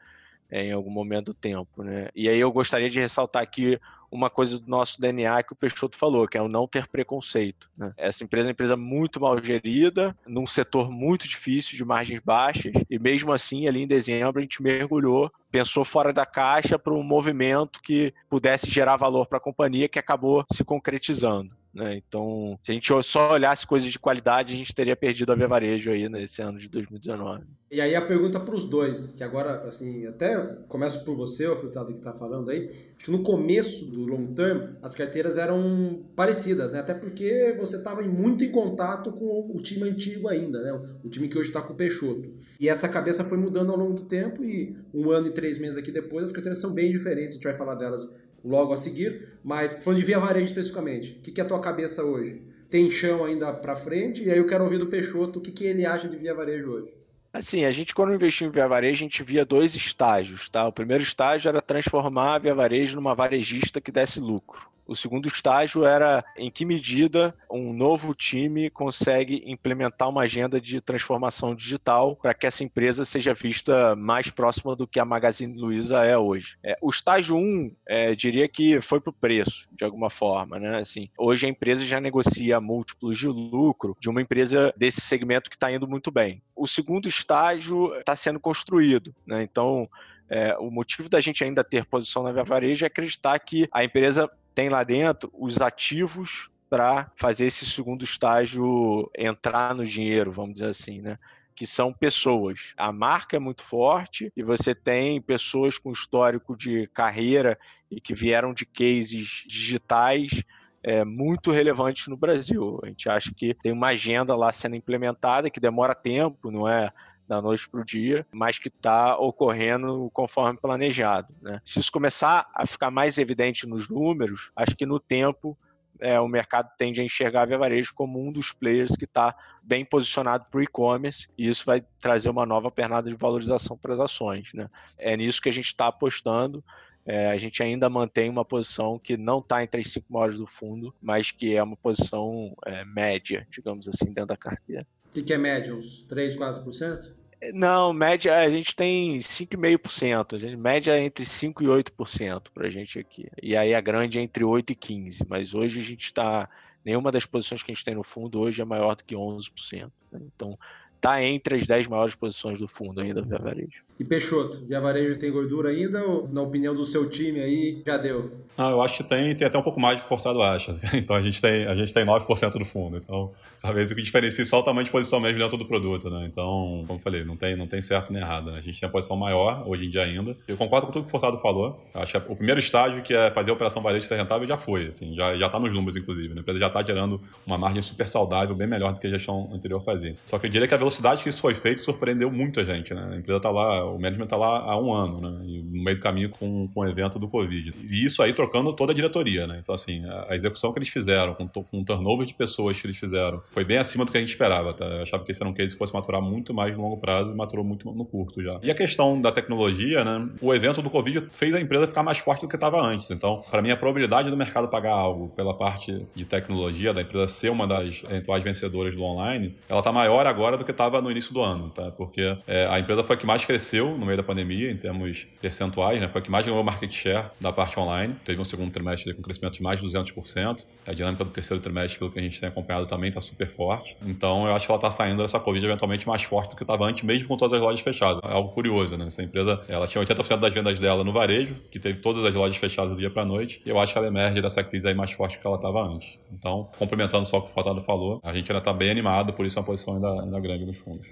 [0.53, 1.83] é, em algum momento do tempo.
[1.83, 2.11] Né?
[2.15, 5.97] E aí eu gostaria de ressaltar aqui uma coisa do nosso DNA que o Peixoto
[5.97, 7.71] falou, que é o não ter preconceito.
[7.75, 7.95] Né?
[7.97, 12.75] Essa empresa é uma empresa muito mal gerida, num setor muito difícil, de margens baixas,
[12.91, 17.03] e mesmo assim, ali em dezembro, a gente mergulhou, pensou fora da caixa para um
[17.03, 21.51] movimento que pudesse gerar valor para a companhia, que acabou se concretizando.
[21.75, 21.97] Né?
[21.97, 25.49] Então, se a gente só olhasse coisas de qualidade, a gente teria perdido a Via
[25.49, 27.45] Varejo aí nesse ano de 2019.
[27.71, 30.37] E aí a pergunta para os dois, que agora, assim, até
[30.69, 32.69] começo por você, o Filtrado que está falando aí,
[32.99, 36.81] que no começo do long term, as carteiras eram parecidas, né?
[36.81, 40.99] Até porque você estava muito em contato com o time antigo ainda, né?
[41.03, 42.35] O time que hoje está com o Peixoto.
[42.61, 45.79] E essa cabeça foi mudando ao longo do tempo e um ano e três meses
[45.79, 49.39] aqui depois, as carteiras são bem diferentes, a gente vai falar delas logo a seguir,
[49.45, 52.43] mas falando de via varejo especificamente, o que, que é a tua cabeça hoje?
[52.71, 54.23] Tem chão ainda para frente?
[54.23, 56.71] E aí eu quero ouvir do Peixoto o que, que ele acha de via varejo
[56.71, 56.95] hoje.
[57.33, 60.67] Assim, a gente quando investiu em Via Varejo, a gente via dois estágios, tá?
[60.69, 64.72] O primeiro estágio era transformar a Via Varejo numa varejista que desse lucro.
[64.87, 70.81] O segundo estágio era em que medida um novo time consegue implementar uma agenda de
[70.81, 75.99] transformação digital para que essa empresa seja vista mais próxima do que a Magazine Luiza
[76.05, 76.57] é hoje.
[76.63, 80.59] É, o estágio 1, um, é, diria que foi para o preço, de alguma forma.
[80.59, 80.79] Né?
[80.79, 85.57] Assim, hoje a empresa já negocia múltiplos de lucro de uma empresa desse segmento que
[85.57, 86.43] está indo muito bem.
[86.57, 89.15] O segundo estágio está sendo construído.
[89.27, 89.43] Né?
[89.43, 89.89] Então,
[90.29, 93.85] é, o motivo da gente ainda ter posição na Via Varejo é acreditar que a
[93.85, 100.55] empresa tem lá dentro os ativos para fazer esse segundo estágio entrar no dinheiro, vamos
[100.55, 101.19] dizer assim, né?
[101.55, 102.73] Que são pessoas.
[102.79, 107.59] A marca é muito forte e você tem pessoas com histórico de carreira
[107.91, 110.43] e que vieram de cases digitais
[110.83, 112.81] é, muito relevantes no Brasil.
[112.83, 116.91] A gente acha que tem uma agenda lá sendo implementada que demora tempo, não é
[117.33, 121.35] da noite para o dia, mas que está ocorrendo conforme planejado.
[121.41, 121.61] Né?
[121.65, 125.57] Se isso começar a ficar mais evidente nos números, acho que no tempo
[125.99, 129.35] é, o mercado tende a enxergar a Via Varejo como um dos players que está
[129.63, 133.95] bem posicionado para o e-commerce e isso vai trazer uma nova pernada de valorização para
[133.95, 134.51] as ações.
[134.53, 134.69] Né?
[134.99, 136.63] É nisso que a gente está apostando.
[137.05, 140.47] É, a gente ainda mantém uma posição que não está entre as cinco maiores do
[140.47, 144.87] fundo, mas que é uma posição é, média, digamos assim, dentro da carteira.
[145.07, 145.75] O que, que é média?
[145.75, 147.22] Uns 3, 4%?
[147.53, 150.35] Não, média a gente tem 5,5%.
[150.35, 153.29] A gente, média é entre 5% e 8% para a gente aqui.
[153.43, 155.27] E aí a grande é entre 8% e 15%.
[155.29, 156.49] Mas hoje a gente está.
[156.85, 159.91] Nenhuma das posições que a gente tem no fundo hoje é maior do que 11%.
[160.11, 160.21] Né?
[160.35, 160.59] Então,
[160.97, 163.85] está entre as 10 maiores posições do fundo ainda, Varejo.
[164.03, 167.97] E Peixoto, Via Varejo tem gordura ainda ou, na opinião do seu time aí, já
[167.97, 168.33] deu?
[168.59, 170.77] Ah, eu acho que tem, tem até um pouco mais de portado acha.
[170.93, 172.97] Então a gente tem, a gente tem 9% do fundo.
[172.99, 176.27] Então, talvez o que diferencia só o tamanho de posição mesmo dentro do produto, né?
[176.31, 178.51] Então, como eu falei, não tem, não tem certo nem errado.
[178.51, 178.59] Né?
[178.59, 180.37] A gente tem a posição maior hoje em dia ainda.
[180.47, 181.81] Eu concordo com tudo que o Portado falou.
[181.95, 184.89] Acho que o primeiro estágio, que é fazer a operação varejo ser rentável, já foi.
[184.89, 186.29] Assim, já, já tá nos números, inclusive.
[186.29, 186.39] Né?
[186.39, 189.49] A empresa já está gerando uma margem super saudável, bem melhor do que a gestão
[189.55, 190.15] anterior fazia.
[190.27, 192.93] Só que eu diria que a velocidade que isso foi feito surpreendeu muito a gente,
[192.93, 193.13] né?
[193.13, 195.45] A empresa está lá, o management está lá há um ano, né?
[195.45, 197.73] E no meio do caminho com, com o evento do Covid.
[197.89, 199.59] E isso aí trocando toda a diretoria, né?
[199.61, 202.87] Então, assim, a, a execução que eles fizeram, com, com o turnover de pessoas que
[202.87, 204.85] eles fizeram, foi bem acima do que a gente esperava, tá?
[204.85, 207.33] Eu achava que esse era um case que fosse maturar muito mais no longo prazo
[207.33, 208.59] e maturou muito no curto já.
[208.63, 210.29] E a questão da tecnologia, né?
[210.41, 213.11] O evento do Covid fez a empresa ficar mais forte do que estava antes.
[213.11, 217.29] Então, para mim, a probabilidade do mercado pagar algo pela parte de tecnologia, da empresa
[217.29, 221.11] ser uma das eventuais vencedoras do online, ela está maior agora do que estava no
[221.11, 221.91] início do ano, tá?
[221.91, 225.27] Porque é, a empresa foi a que mais cresceu no meio da pandemia, em termos
[225.41, 226.09] percentuais, né?
[226.09, 228.15] Foi a que mais ganhou market share da parte online.
[228.25, 230.65] Teve um segundo trimestre com crescimento de mais de 200%.
[230.87, 233.97] A dinâmica do terceiro trimestre, pelo que a gente tem acompanhado, também está super forte.
[234.05, 236.85] Então, eu acho que ela está saindo dessa Covid eventualmente mais forte do que estava
[236.85, 238.21] antes, mesmo com todas as lojas fechadas.
[238.25, 239.07] É algo curioso, né?
[239.07, 242.57] Essa empresa, ela tinha 80% das vendas dela no varejo, que teve todas as lojas
[242.57, 243.63] fechadas do dia para noite.
[243.65, 245.83] E eu acho que ela emerge dessa crise aí mais forte do que ela estava
[245.83, 246.19] antes.
[246.33, 249.47] Então, complementando só o que o Furtado falou, a gente ainda está bem animado, por
[249.47, 251.07] isso é uma posição ainda, ainda grande nos fundos.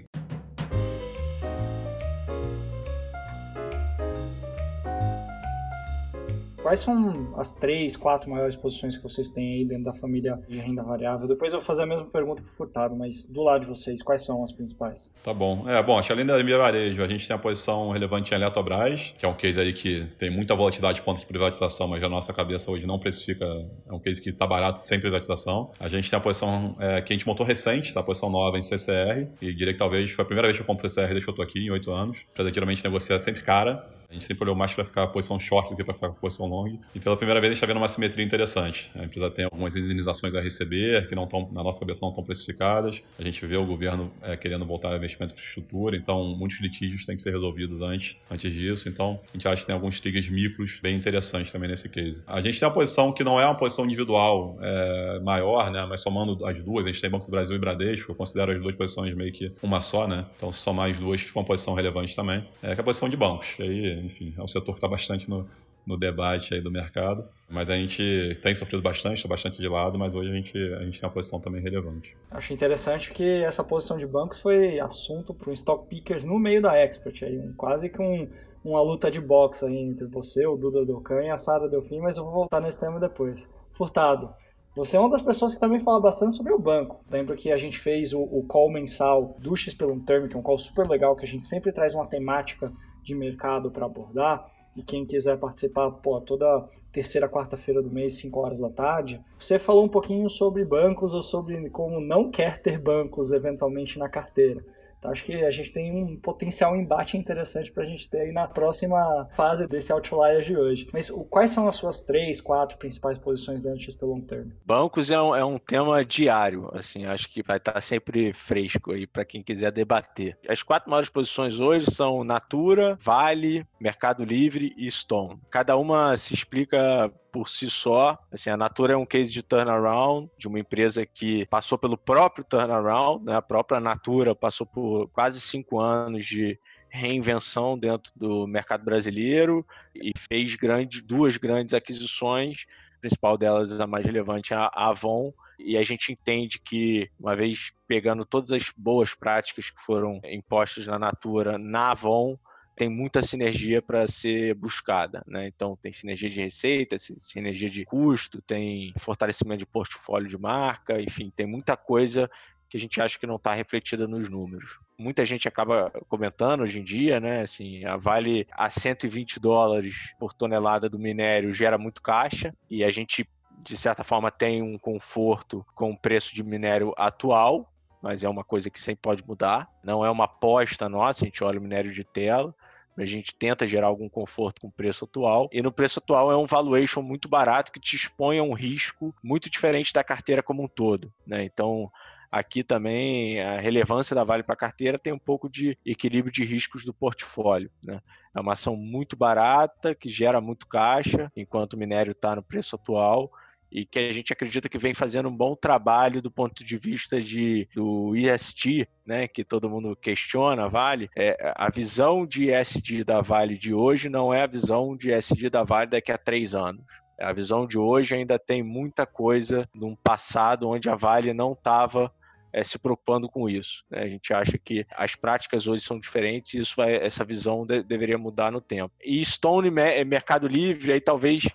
[6.61, 10.59] Quais são as três, quatro maiores posições que vocês têm aí dentro da família de
[10.59, 11.27] renda variável?
[11.27, 14.03] Depois eu vou fazer a mesma pergunta para o Furtado, mas do lado de vocês,
[14.03, 15.11] quais são as principais?
[15.23, 15.67] Tá bom.
[15.67, 18.37] É, bom, acho que além da minha varejo, a gente tem a posição relevante em
[18.37, 22.03] Eletrobras, que é um case aí que tem muita volatilidade de ponto de privatização, mas
[22.03, 23.43] a nossa cabeça hoje não precifica,
[23.87, 25.71] é um case que está barato sem privatização.
[25.79, 28.01] A gente tem a posição é, que a gente montou recente, tá?
[28.01, 30.67] a posição nova em CCR, e diria que talvez foi a primeira vez que eu
[30.67, 32.19] compro CCR desde que eu estou aqui, em oito anos.
[32.31, 35.69] Empresa geralmente negocia sempre cara, A gente sempre olhou mais para ficar a posição short
[35.69, 36.77] do que para ficar a posição long.
[36.93, 38.91] E pela primeira vez a gente está vendo uma simetria interessante.
[38.93, 42.21] A empresa tem algumas indenizações a receber que não estão, na nossa cabeça, não estão
[42.21, 43.01] precificadas.
[43.17, 47.05] A gente vê o governo é, querendo voltar a investimento em infraestrutura, então muitos litígios
[47.05, 48.89] têm que ser resolvidos antes, antes disso.
[48.89, 52.25] Então a gente acha que tem alguns triggers micros bem interessantes também nesse case.
[52.27, 55.85] A gente tem uma posição que não é uma posição individual é, maior, né?
[55.87, 58.61] Mas somando as duas, a gente tem Banco do Brasil e Bradesco, eu considero as
[58.61, 60.25] duas posições meio que uma só, né?
[60.35, 62.43] Então se somar as duas fica uma posição relevante também.
[62.61, 63.55] É que é a posição de bancos.
[63.57, 65.47] E aí, enfim, é um setor que está bastante no,
[65.85, 67.27] no debate aí do mercado.
[67.49, 70.83] Mas a gente tem sofrido bastante, está bastante de lado, mas hoje a gente, a
[70.83, 72.15] gente tem uma posição também relevante.
[72.29, 76.61] Acho interessante que essa posição de bancos foi assunto para o Stock Pickers no meio
[76.61, 78.29] da Expert, aí, quase que um,
[78.63, 82.17] uma luta de boxe aí entre você, o Duda Docan e a Sara Delfim, mas
[82.17, 83.51] eu vou voltar nesse tema depois.
[83.71, 84.33] Furtado,
[84.73, 87.03] você é uma das pessoas que também fala bastante sobre o banco.
[87.09, 90.39] Lembro que a gente fez o, o call mensal do X pelo Term, que é
[90.39, 92.71] um call super legal, que a gente sempre traz uma temática
[93.01, 94.49] de mercado para abordar.
[94.75, 99.21] E quem quiser participar, pô, toda terceira, quarta-feira do mês, 5 horas da tarde.
[99.37, 104.07] Você falou um pouquinho sobre bancos ou sobre como não quer ter bancos eventualmente na
[104.07, 104.63] carteira.
[105.01, 108.31] Então, acho que a gente tem um potencial embate interessante para a gente ter aí
[108.31, 110.87] na próxima fase desse Outlier de hoje.
[110.93, 114.49] Mas o, quais são as suas três, quatro principais posições dentro do XP Long Term?
[114.63, 119.07] Bancos é um, é um tema diário, assim, acho que vai estar sempre fresco aí
[119.07, 120.37] para quem quiser debater.
[120.47, 125.39] As quatro maiores posições hoje são Natura, Vale, Mercado Livre e Stone.
[125.49, 128.17] Cada uma se explica por si só.
[128.31, 132.43] Assim, a Natura é um case de turnaround de uma empresa que passou pelo próprio
[132.43, 133.35] turnaround, né?
[133.35, 136.59] a própria Natura passou por quase cinco anos de
[136.89, 139.65] reinvenção dentro do mercado brasileiro
[139.95, 142.65] e fez grande, duas grandes aquisições,
[142.97, 147.71] a principal delas, a mais relevante, a Avon, e a gente entende que, uma vez
[147.87, 152.37] pegando todas as boas práticas que foram impostas na Natura na Avon,
[152.81, 155.23] tem muita sinergia para ser buscada.
[155.27, 155.45] Né?
[155.45, 161.31] Então, tem sinergia de receita, sinergia de custo, tem fortalecimento de portfólio de marca, enfim,
[161.35, 162.27] tem muita coisa
[162.67, 164.79] que a gente acha que não está refletida nos números.
[164.97, 167.41] Muita gente acaba comentando hoje em dia, né?
[167.41, 172.89] Assim, a Vale a 120 dólares por tonelada do minério gera muito caixa e a
[172.89, 173.29] gente
[173.59, 177.71] de certa forma tem um conforto com o preço de minério atual,
[178.01, 179.69] mas é uma coisa que sempre pode mudar.
[179.83, 182.55] Não é uma aposta nossa, a gente olha o minério de tela.
[182.97, 185.49] A gente tenta gerar algum conforto com o preço atual.
[185.51, 189.13] E no preço atual é um valuation muito barato que te expõe a um risco
[189.23, 191.11] muito diferente da carteira como um todo.
[191.25, 191.43] Né?
[191.43, 191.91] Então,
[192.31, 196.43] aqui também a relevância da Vale para a carteira tem um pouco de equilíbrio de
[196.43, 197.71] riscos do portfólio.
[197.83, 198.01] Né?
[198.35, 202.75] É uma ação muito barata, que gera muito caixa, enquanto o minério está no preço
[202.75, 203.31] atual
[203.71, 207.21] e que a gente acredita que vem fazendo um bom trabalho do ponto de vista
[207.21, 211.09] de, do ESG, né, que todo mundo questiona, Vale.
[211.15, 215.49] É, a visão de ESG da Vale de hoje não é a visão de ESG
[215.49, 216.83] da Vale daqui a três anos.
[217.19, 222.11] A visão de hoje ainda tem muita coisa num passado onde a Vale não estava
[222.51, 223.85] é, se preocupando com isso.
[223.89, 224.01] Né?
[224.01, 227.83] A gente acha que as práticas hoje são diferentes e isso vai, essa visão de,
[227.83, 228.93] deveria mudar no tempo.
[229.03, 231.47] E Stone Mercado Livre, aí talvez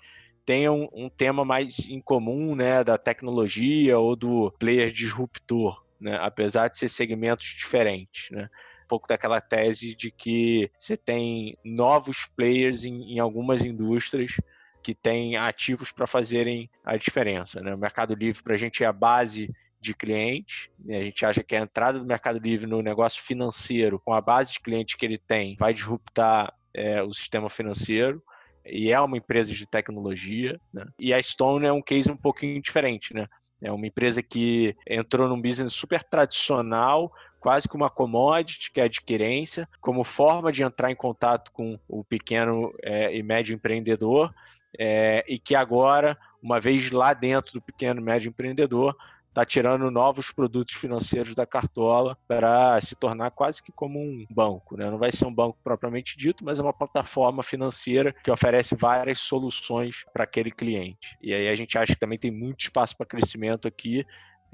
[0.47, 6.69] tenham um tema mais em comum, né, da tecnologia ou do player disruptor, né, apesar
[6.69, 8.49] de ser segmentos diferentes, né.
[8.85, 14.37] Um pouco daquela tese de que você tem novos players em, em algumas indústrias
[14.81, 17.61] que têm ativos para fazerem a diferença.
[17.61, 17.75] Né?
[17.75, 20.71] O Mercado Livre para a gente é a base de clientes.
[20.79, 20.99] Né?
[20.99, 24.53] A gente acha que a entrada do Mercado Livre no negócio financeiro, com a base
[24.53, 28.23] de clientes que ele tem, vai disruptar é, o sistema financeiro
[28.69, 30.87] e é uma empresa de tecnologia, né?
[30.99, 33.27] E a Stone é um case um pouquinho diferente, né?
[33.61, 38.85] É uma empresa que entrou num business super tradicional, quase que uma commodity, que é
[38.85, 44.35] adquirência, como forma de entrar em contato com o pequeno é, e médio empreendedor,
[44.79, 48.95] é, e que agora, uma vez lá dentro do pequeno e médio empreendedor,
[49.37, 54.79] está tirando novos produtos financeiros da cartola para se tornar quase que como um banco.
[54.79, 54.91] Né?
[54.91, 59.19] Não vai ser um banco propriamente dito, mas é uma plataforma financeira que oferece várias
[59.19, 61.19] soluções para aquele cliente.
[61.21, 64.07] E aí a gente acha que também tem muito espaço para crescimento aqui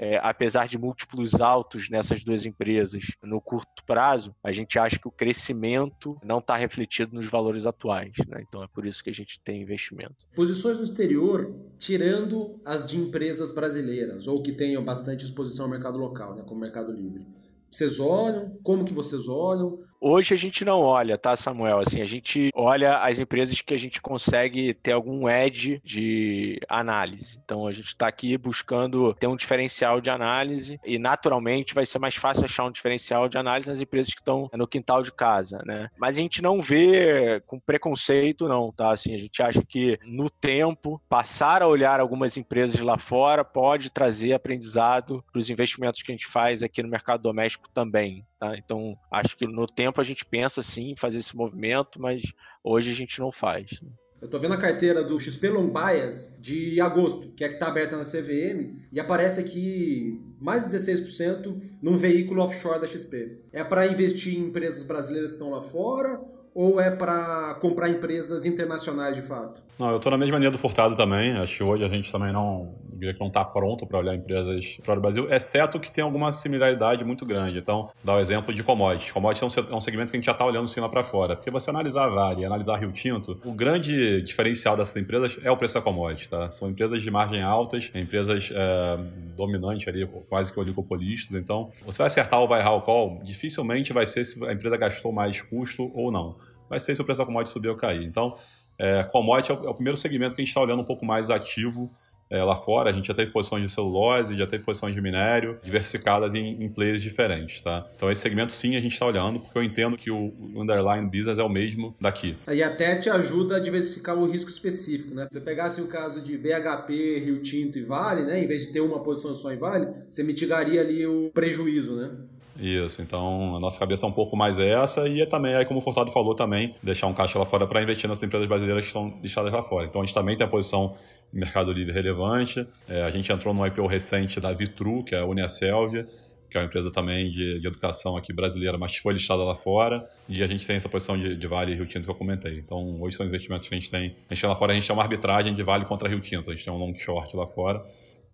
[0.03, 5.07] é, apesar de múltiplos altos nessas duas empresas no curto prazo, a gente acha que
[5.07, 8.11] o crescimento não está refletido nos valores atuais.
[8.27, 8.43] Né?
[8.49, 10.27] Então é por isso que a gente tem investimento.
[10.35, 15.99] Posições no exterior, tirando as de empresas brasileiras ou que tenham bastante exposição ao mercado
[15.99, 17.25] local, né, como Mercado Livre.
[17.71, 18.59] Vocês olham?
[18.61, 19.79] Como que vocês olham?
[20.05, 21.79] Hoje a gente não olha, tá, Samuel?
[21.79, 27.39] Assim, a gente olha as empresas que a gente consegue ter algum edge de análise.
[27.45, 32.01] Então a gente está aqui buscando ter um diferencial de análise e naturalmente vai ser
[32.01, 35.63] mais fácil achar um diferencial de análise nas empresas que estão no quintal de casa,
[35.65, 35.89] né?
[35.97, 38.91] Mas a gente não vê com preconceito, não, tá?
[38.91, 43.89] Assim, a gente acha que no tempo passar a olhar algumas empresas lá fora pode
[43.89, 48.27] trazer aprendizado para os investimentos que a gente faz aqui no mercado doméstico também.
[48.43, 48.57] Tá?
[48.59, 52.23] Então, acho que no tempo a gente pensa sim em fazer esse movimento, mas
[52.65, 53.81] hoje a gente não faz.
[53.81, 53.89] Né?
[54.21, 57.69] Eu tô vendo a carteira do XP Long Bias de agosto, que é que tá
[57.69, 63.43] aberta na CVM, e aparece aqui mais de 16% num veículo offshore da XP.
[63.53, 66.21] É para investir em empresas brasileiras que estão lá fora
[66.53, 69.63] ou é para comprar empresas internacionais de fato?
[69.79, 71.33] Não, eu estou na mesma linha do Furtado também.
[71.33, 74.79] Acho que hoje a gente também não diria que não está pronto para olhar empresas
[74.83, 77.59] fora do Brasil, exceto que tem alguma similaridade muito grande.
[77.59, 79.13] Então, dá o exemplo de commodities.
[79.13, 81.37] Commodities é um segmento que a gente já está olhando sim lá para fora.
[81.37, 85.51] Porque você analisar a Vale, analisar a Rio Tinto, o grande diferencial dessas empresas é
[85.51, 86.29] o preço da commodity.
[86.29, 86.51] Tá?
[86.51, 88.99] São empresas de margem altas, empresas é,
[89.37, 91.37] dominantes ali, quase que oligopolistas.
[91.37, 94.77] Então, você vai acertar o vai errar o call, dificilmente vai ser se a empresa
[94.77, 96.37] gastou mais custo ou não
[96.73, 98.03] vai ser se o preço da commodity subir ou cair.
[98.03, 98.35] Então,
[98.79, 101.05] é, commodity é o, é o, primeiro segmento que a gente está olhando um pouco
[101.05, 101.91] mais ativo
[102.33, 102.91] é, lá fora.
[102.91, 106.69] A gente já teve posições de celulose, já teve posições de minério, diversificadas em, em
[106.69, 107.87] players diferentes, tá?
[107.95, 111.39] Então, esse segmento sim a gente está olhando, porque eu entendo que o underlying business
[111.39, 112.37] é o mesmo daqui.
[112.51, 115.29] E até te ajuda a diversificar o risco específico, né?
[115.31, 118.43] Se você pegasse o caso de BHP, Rio Tinto e Vale, né?
[118.43, 122.11] Em vez de ter uma posição só em Vale, você mitigaria ali o prejuízo, né?
[122.59, 125.81] Isso, então a nossa cabeça é um pouco mais essa e é também, aí como
[125.81, 128.89] o Furtado falou também, deixar um caixa lá fora para investir nas empresas brasileiras que
[128.89, 129.87] estão listadas lá fora.
[129.87, 130.97] Então a gente também tem a posição
[131.33, 132.67] em Mercado Livre relevante.
[132.89, 136.07] É, a gente entrou no IPO recente da Vitru, que é a Uniaselvia,
[136.51, 140.07] que é uma empresa também de, de, educação aqui brasileira, mas foi listada lá fora.
[140.29, 142.59] E a gente tem essa posição de, de Vale e Rio Tinto que eu comentei.
[142.59, 144.15] Então, hoje são investimentos que a gente tem.
[144.29, 146.51] A gente lá fora, a gente tem uma arbitragem de Vale contra Rio Tinto.
[146.51, 147.83] A gente tem um long short lá fora.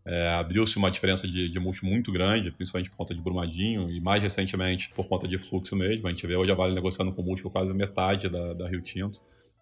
[0.09, 4.01] É, Abriu-se uma diferença de, de múltiplo muito grande, principalmente por conta de Brumadinho e
[4.01, 6.07] mais recentemente por conta de fluxo mesmo.
[6.07, 9.21] A gente vê hoje a Vale negociando com múltiplo quase metade da, da Rio Tinto.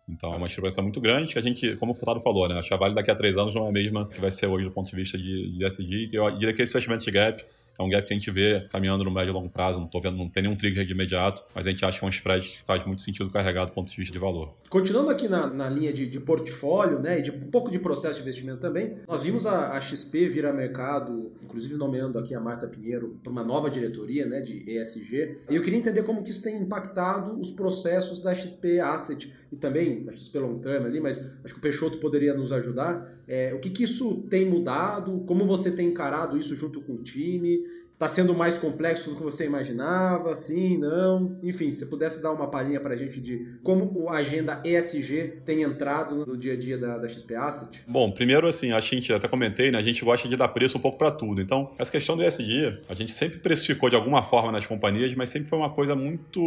[0.09, 2.61] Então é uma diferença muito grande que a gente, como o Furtado falou, né?
[2.71, 4.71] A Vale daqui a três anos não é a mesma que vai ser hoje do
[4.71, 6.11] ponto de vista de, de SG.
[6.13, 7.45] Eu diria que esse fechamento de gap
[7.79, 10.01] é um gap que a gente vê caminhando no médio e longo prazo, não tô
[10.01, 12.49] vendo, não tem nenhum trigger de imediato, mas a gente acha que é um spread
[12.49, 14.55] que faz muito sentido carregar do ponto de vista de valor.
[14.71, 18.15] Continuando aqui na, na linha de, de, portfólio, né, e de um pouco de processo
[18.17, 22.41] de investimento também, nós vimos a, a XP vir a mercado, inclusive nomeando aqui a
[22.41, 25.41] Marta Pinheiro para uma nova diretoria, né, de ESG.
[25.51, 29.57] E eu queria entender como que isso tem impactado os processos da XP Asset e
[29.57, 33.21] também da XP Long Term ali, mas acho que o Peixoto poderia nos ajudar.
[33.27, 35.21] É, o que, que isso tem mudado?
[35.27, 37.65] Como você tem encarado isso junto com o time?
[37.97, 40.37] Está sendo mais complexo do que você imaginava?
[40.37, 41.39] Sim, não?
[41.43, 45.63] Enfim, se pudesse dar uma palhinha para a gente de como a agenda ESG tem
[45.63, 47.83] entrado no dia a dia da, da XP Asset?
[47.89, 49.79] Bom, primeiro assim, a gente até comentei, né?
[49.79, 51.41] A gente gosta de dar preço um pouco para tudo.
[51.41, 55.31] Então, essa questão do ESG, a gente sempre precificou de alguma forma nas companhias, mas
[55.31, 56.39] sempre foi uma coisa muito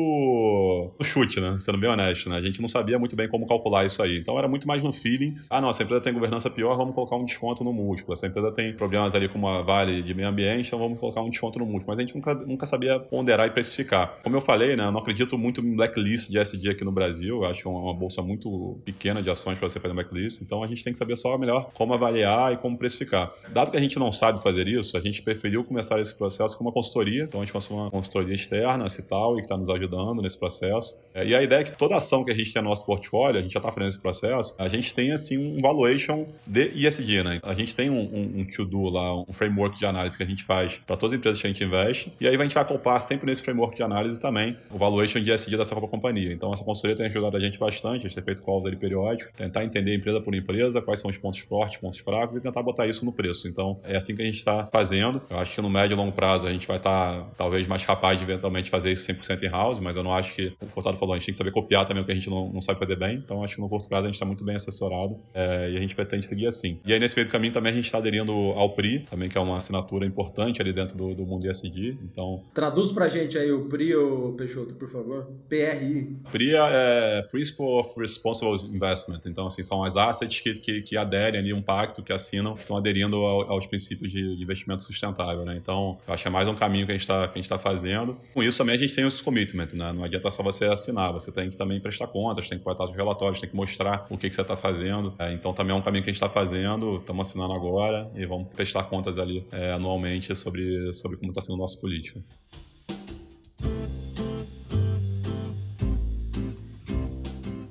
[1.00, 1.58] no chute, né?
[1.60, 2.38] Sendo bem honesto, né?
[2.38, 4.20] A gente não sabia muito bem como calcular isso aí.
[4.20, 5.36] Então, era muito mais no feeling.
[5.50, 8.14] Ah, não, essa empresa tem governança pior, vamos colocar um desconto no múltiplo.
[8.14, 11.30] Essa empresa tem problemas ali com uma Vale de meio ambiente, então vamos colocar um
[11.30, 14.20] desconto no múltiplo, mas a gente nunca, nunca sabia ponderar e precificar.
[14.24, 17.38] Como eu falei, né, eu não acredito muito em blacklist de SD aqui no Brasil,
[17.38, 20.64] eu acho que é uma bolsa muito pequena de ações para você fazer blacklist, então
[20.64, 23.32] a gente tem que saber só melhor como avaliar e como precificar.
[23.50, 26.64] Dado que a gente não sabe fazer isso, a gente preferiu começar esse processo com
[26.64, 29.70] uma consultoria, então a gente começou uma consultoria externa, a Cital, e que está nos
[29.70, 31.00] ajudando nesse processo.
[31.14, 33.40] É, e a ideia é que toda ação que a gente tem no nosso portfólio,
[33.40, 37.24] a gente já está fazendo esse processo, a gente tem assim um valuation de ISD,
[37.24, 37.40] né?
[37.44, 40.44] A gente tem um, um, um to-do lá, um framework de análise que a gente
[40.44, 42.14] faz para todas as empresas que a gente investe.
[42.20, 45.32] E aí a gente vai acoplar sempre nesse framework de análise também o valuation de
[45.32, 46.32] SD dessa própria companhia.
[46.32, 49.34] Então essa consultoria tem ajudado a gente bastante, a gente tem feito calls ali periódicos,
[49.36, 52.88] tentar entender empresa por empresa, quais são os pontos fortes, pontos fracos e tentar botar
[52.88, 53.48] isso no preço.
[53.48, 55.22] Então é assim que a gente está fazendo.
[55.30, 57.86] Eu acho que no médio e longo prazo a gente vai estar tá, talvez mais
[57.86, 61.14] capaz de eventualmente fazer isso 100% in-house, mas eu não acho que, o Furtado falou,
[61.14, 62.96] a gente tem que saber copiar também o que a gente não, não sabe fazer
[62.96, 63.22] bem.
[63.24, 65.80] Então acho que no curto prazo a gente está muito bem assessorado é, e a
[65.80, 66.80] gente pretende seguir assim.
[66.86, 69.38] E aí nesse meio do caminho também a gente está aderindo ao PRI, também que
[69.38, 72.00] é uma assinatura importante ali dentro do, do mundo ESG.
[72.04, 72.44] Então.
[72.54, 73.94] Traduz pra gente aí o PRI,
[74.38, 75.28] Peixoto, por favor.
[75.48, 76.18] PRI.
[76.32, 79.22] PRI é Principle of Responsible Investment.
[79.26, 82.62] Então, assim, são as assets que, que, que aderem ali um pacto, que assinam, que
[82.62, 85.58] estão aderindo ao, aos princípios de, investimento sustentável, né?
[85.62, 88.18] Então, eu acho que é mais um caminho que a gente está tá fazendo.
[88.34, 89.92] Com isso também a gente tem os commitment, né?
[89.92, 92.96] Não adianta só você assinar, você tem que também prestar contas, tem que botar os
[92.96, 95.14] relatórios, tem que mostrar o que, que você está fazendo.
[95.20, 98.26] É, então, também é um caminho que a gente está fazendo, estamos assinando agora e
[98.26, 102.22] vamos prestar contas ali é, anualmente sobre, sobre como está sendo a nossa política.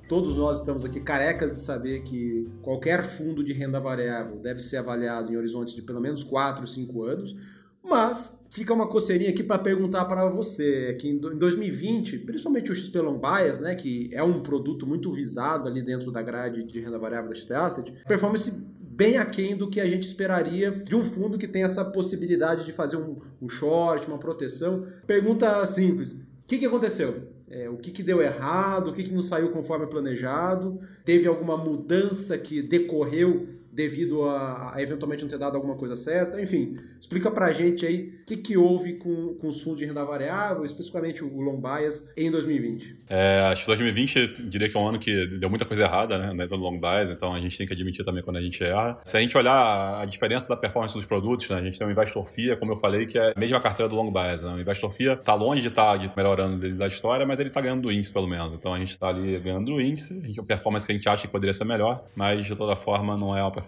[0.08, 4.78] todos nós estamos aqui carecas de saber que qualquer fundo de renda variável deve ser
[4.78, 7.36] avaliado em horizontes de pelo menos 4, 5 anos,
[7.84, 13.00] mas fica uma coceirinha aqui para perguntar para você, que em 2020, principalmente o XP
[13.00, 16.98] Long Bias, né, que é um produto muito visado ali dentro da grade de renda
[16.98, 18.67] variável da XP Asset, performance
[18.98, 22.72] bem aquém do que a gente esperaria de um fundo que tem essa possibilidade de
[22.72, 24.88] fazer um, um short, uma proteção.
[25.06, 27.28] Pergunta simples: o que, que aconteceu?
[27.48, 28.90] É, o que, que deu errado?
[28.90, 30.80] O que, que não saiu conforme planejado?
[31.04, 33.46] Teve alguma mudança que decorreu
[33.78, 36.42] devido a, a, eventualmente não ter dado alguma coisa certa.
[36.42, 40.04] Enfim, explica pra gente aí o que, que houve com, com os fundos de renda
[40.04, 43.04] variável, especificamente o long bias, em 2020.
[43.08, 46.34] É, acho que 2020 eu diria que é um ano que deu muita coisa errada,
[46.34, 49.00] né, do long bias, então a gente tem que admitir também quando a gente erra.
[49.04, 51.90] Se a gente olhar a diferença da performance dos produtos, né, a gente tem o
[51.90, 54.42] Investor FIA, como eu falei, que é a mesma carteira do long bias.
[54.42, 54.54] Né?
[54.54, 57.60] O Investor FIA tá longe de estar tá melhorando dele da história, mas ele tá
[57.60, 58.52] ganhando do índice pelo menos.
[58.54, 61.28] Então a gente está ali ganhando do índice, a, performance que a gente acha que
[61.28, 63.67] poderia ser melhor, mas de toda forma não é uma performance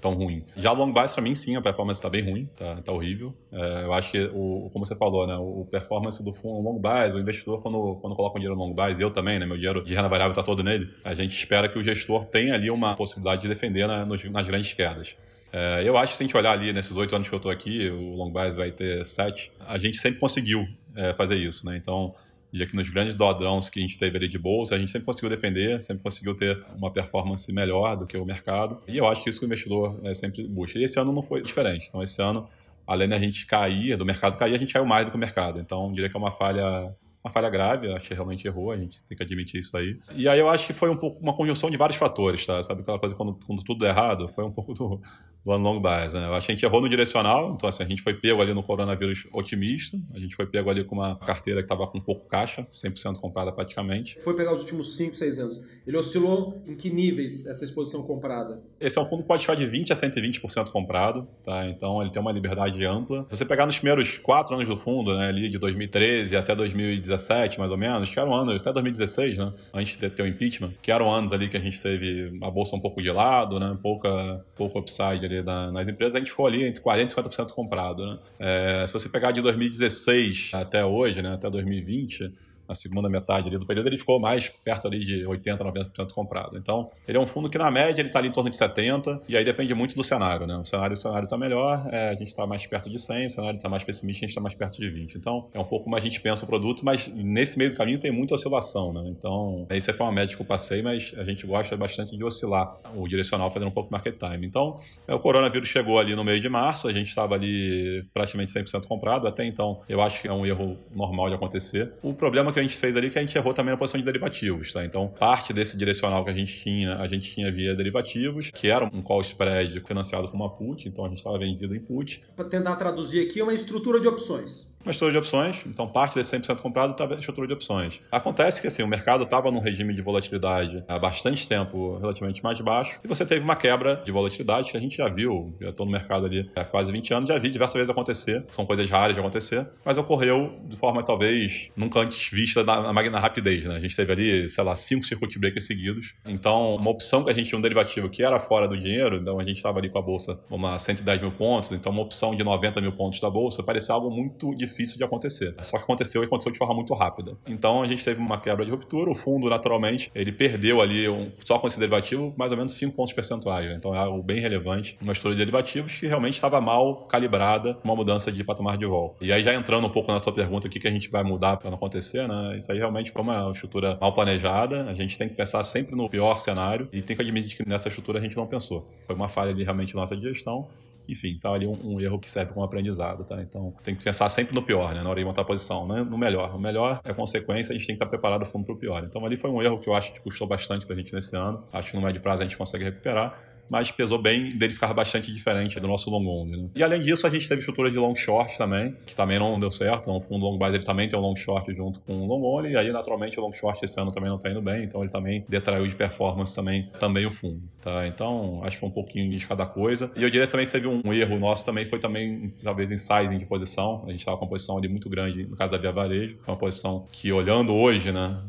[0.00, 0.42] tão ruim.
[0.56, 3.34] Já long bias, para mim, sim, a performance está bem ruim, tá, tá horrível.
[3.52, 7.14] É, eu acho que, o, como você falou, né, o performance do fundo long bias,
[7.14, 9.94] o investidor, quando, quando coloca um dinheiro long bias, eu também, né, meu dinheiro de
[9.94, 13.42] renda variável está todo nele, a gente espera que o gestor tenha ali uma possibilidade
[13.42, 15.16] de defender na, nos, nas grandes quedas.
[15.52, 17.50] É, eu acho que se a gente olhar ali nesses oito anos que eu estou
[17.50, 20.66] aqui, o long bias vai ter sete, a gente sempre conseguiu
[20.96, 21.76] é, fazer isso, né?
[21.76, 22.12] Então,
[22.54, 25.06] já que nos grandes drawdowns que a gente teve ali de bolsa, a gente sempre
[25.06, 28.80] conseguiu defender, sempre conseguiu ter uma performance melhor do que o mercado.
[28.86, 30.78] E eu acho que isso que o investidor é, sempre busca.
[30.78, 31.86] E esse ano não foi diferente.
[31.88, 32.48] Então, esse ano,
[32.86, 35.58] além da gente cair, do mercado cair, a gente caiu mais do que o mercado.
[35.58, 36.94] Então, diria que é uma falha
[37.24, 39.96] uma falha grave, acho que realmente errou, a gente tem que admitir isso aí.
[40.14, 42.62] E aí eu acho que foi um pouco uma conjunção de vários fatores, tá?
[42.62, 44.28] Sabe aquela coisa quando, quando tudo é errado?
[44.28, 45.00] Foi um pouco do,
[45.44, 46.26] do long bias, né?
[46.26, 48.54] Eu acho que a gente errou no direcional, então assim, a gente foi pego ali
[48.54, 52.28] no coronavírus otimista, a gente foi pego ali com uma carteira que estava com pouco
[52.28, 54.18] caixa, 100% comprada praticamente.
[54.22, 55.64] Foi pegar os últimos 5, 6 anos.
[55.86, 58.62] Ele oscilou em que níveis essa exposição comprada?
[58.80, 61.66] Esse é um fundo que pode estar de 20 a 120% comprado, tá?
[61.68, 63.24] Então ele tem uma liberdade ampla.
[63.24, 67.14] Se você pegar nos primeiros 4 anos do fundo, né, ali de 2013 até 2017,
[67.14, 69.52] 2017, mais ou menos, que eram anos, até 2016, né?
[69.72, 72.76] Antes de ter o impeachment, que eram anos ali que a gente teve a bolsa
[72.76, 73.76] um pouco de lado, né?
[73.82, 77.52] Pouca, pouco upside ali na, nas empresas, a gente ficou ali entre 40% e 50%
[77.52, 78.18] comprado, né?
[78.38, 81.34] É, se você pegar de 2016 até hoje, né?
[81.34, 82.32] Até 2020
[82.68, 86.56] na segunda metade do período, ele ficou mais perto ali de 80%, 90% comprado.
[86.56, 89.22] Então, ele é um fundo que, na média, ele está ali em torno de 70%,
[89.28, 90.56] e aí depende muito do cenário, né?
[90.56, 93.68] O cenário, está melhor, é, a gente está mais perto de 100%, o cenário está
[93.68, 95.16] mais pessimista, a gente está mais perto de 20%.
[95.16, 97.98] Então, é um pouco mais a gente pensa o produto, mas nesse meio do caminho
[97.98, 99.02] tem muita oscilação, né?
[99.08, 102.76] Então, isso foi uma média que eu passei, mas a gente gosta bastante de oscilar
[102.94, 104.46] o direcional fazendo um pouco market time.
[104.46, 108.52] Então, é, o coronavírus chegou ali no meio de março, a gente estava ali praticamente
[108.52, 111.92] 100% comprado, até então eu acho que é um erro normal de acontecer.
[112.02, 114.06] O problema que a gente fez ali que a gente errou também na posição de
[114.06, 114.84] derivativos, tá?
[114.84, 118.84] Então, parte desse direcional que a gente tinha, a gente tinha via derivativos, que era
[118.84, 122.22] um call spread financiado com uma put, então a gente estava vendido em put.
[122.34, 126.14] Para tentar traduzir aqui, é uma estrutura de opções uma estrutura de opções, então parte
[126.14, 128.00] desse 100% comprado estava em estrutura de opções.
[128.12, 132.60] Acontece que assim, o mercado estava num regime de volatilidade há bastante tempo relativamente mais
[132.60, 135.86] baixo e você teve uma quebra de volatilidade que a gente já viu, já estou
[135.86, 139.14] no mercado ali há quase 20 anos, já vi diversas vezes acontecer, são coisas raras
[139.14, 143.76] de acontecer, mas ocorreu de forma talvez nunca antes vista na, na, na rapidez, né?
[143.76, 147.34] A gente teve ali, sei lá, cinco circuit breakers seguidos, então uma opção que a
[147.34, 149.98] gente tinha um derivativo que era fora do dinheiro, então a gente estava ali com
[149.98, 153.62] a bolsa uma 110 mil pontos, então uma opção de 90 mil pontos da bolsa
[153.62, 155.54] parecia algo muito difícil difícil de acontecer.
[155.62, 157.36] Só que aconteceu e aconteceu de forma muito rápida.
[157.46, 161.30] Então a gente teve uma quebra de ruptura, o fundo, naturalmente, ele perdeu ali, um,
[161.44, 163.66] só com esse derivativo, mais ou menos 5 pontos percentuais.
[163.66, 163.76] Né?
[163.78, 164.96] Então é algo bem relevante.
[165.00, 169.16] Uma estrutura de derivativos que realmente estava mal calibrada, uma mudança de patamar de vol.
[169.20, 171.22] E aí, já entrando um pouco na sua pergunta, o que, que a gente vai
[171.22, 172.56] mudar para não acontecer, né?
[172.56, 174.84] Isso aí realmente foi uma estrutura mal planejada.
[174.84, 177.88] A gente tem que pensar sempre no pior cenário e tem que admitir que nessa
[177.88, 178.84] estrutura a gente não pensou.
[179.06, 180.66] Foi uma falha ali realmente nossa de gestão
[181.08, 183.40] enfim, tá ali um, um, erro que serve como aprendizado, tá?
[183.42, 185.02] Então tem que pensar sempre no pior, né?
[185.02, 186.02] Na hora de montar a posição, né?
[186.02, 186.54] no melhor.
[186.54, 189.04] O melhor é consequência, a gente tem que estar preparado fundo para o pior.
[189.04, 191.36] Então ali foi um erro que eu acho que custou bastante para a gente nesse
[191.36, 191.60] ano.
[191.72, 195.32] Acho que no médio prazo a gente consegue recuperar mas pesou bem dele ficar bastante
[195.32, 196.62] diferente do nosso long only.
[196.62, 196.68] Né?
[196.74, 199.70] E além disso, a gente teve estrutura de long short também, que também não deu
[199.70, 200.10] certo.
[200.10, 202.72] O fundo long buy ele também tem um long short junto com o long only,
[202.72, 205.10] e aí naturalmente o long short esse ano também não está indo bem, então ele
[205.10, 207.62] também detraiu de performance também, também o fundo.
[207.84, 208.06] Tá?
[208.06, 210.10] Então, acho que foi um pouquinho de cada coisa.
[210.16, 213.38] E eu diria que também teve um erro nosso também, foi também talvez em sizing
[213.38, 214.02] de posição.
[214.06, 216.54] A gente estava com uma posição ali muito grande no caso da Via Varejo, foi
[216.54, 218.40] uma posição que olhando hoje, né,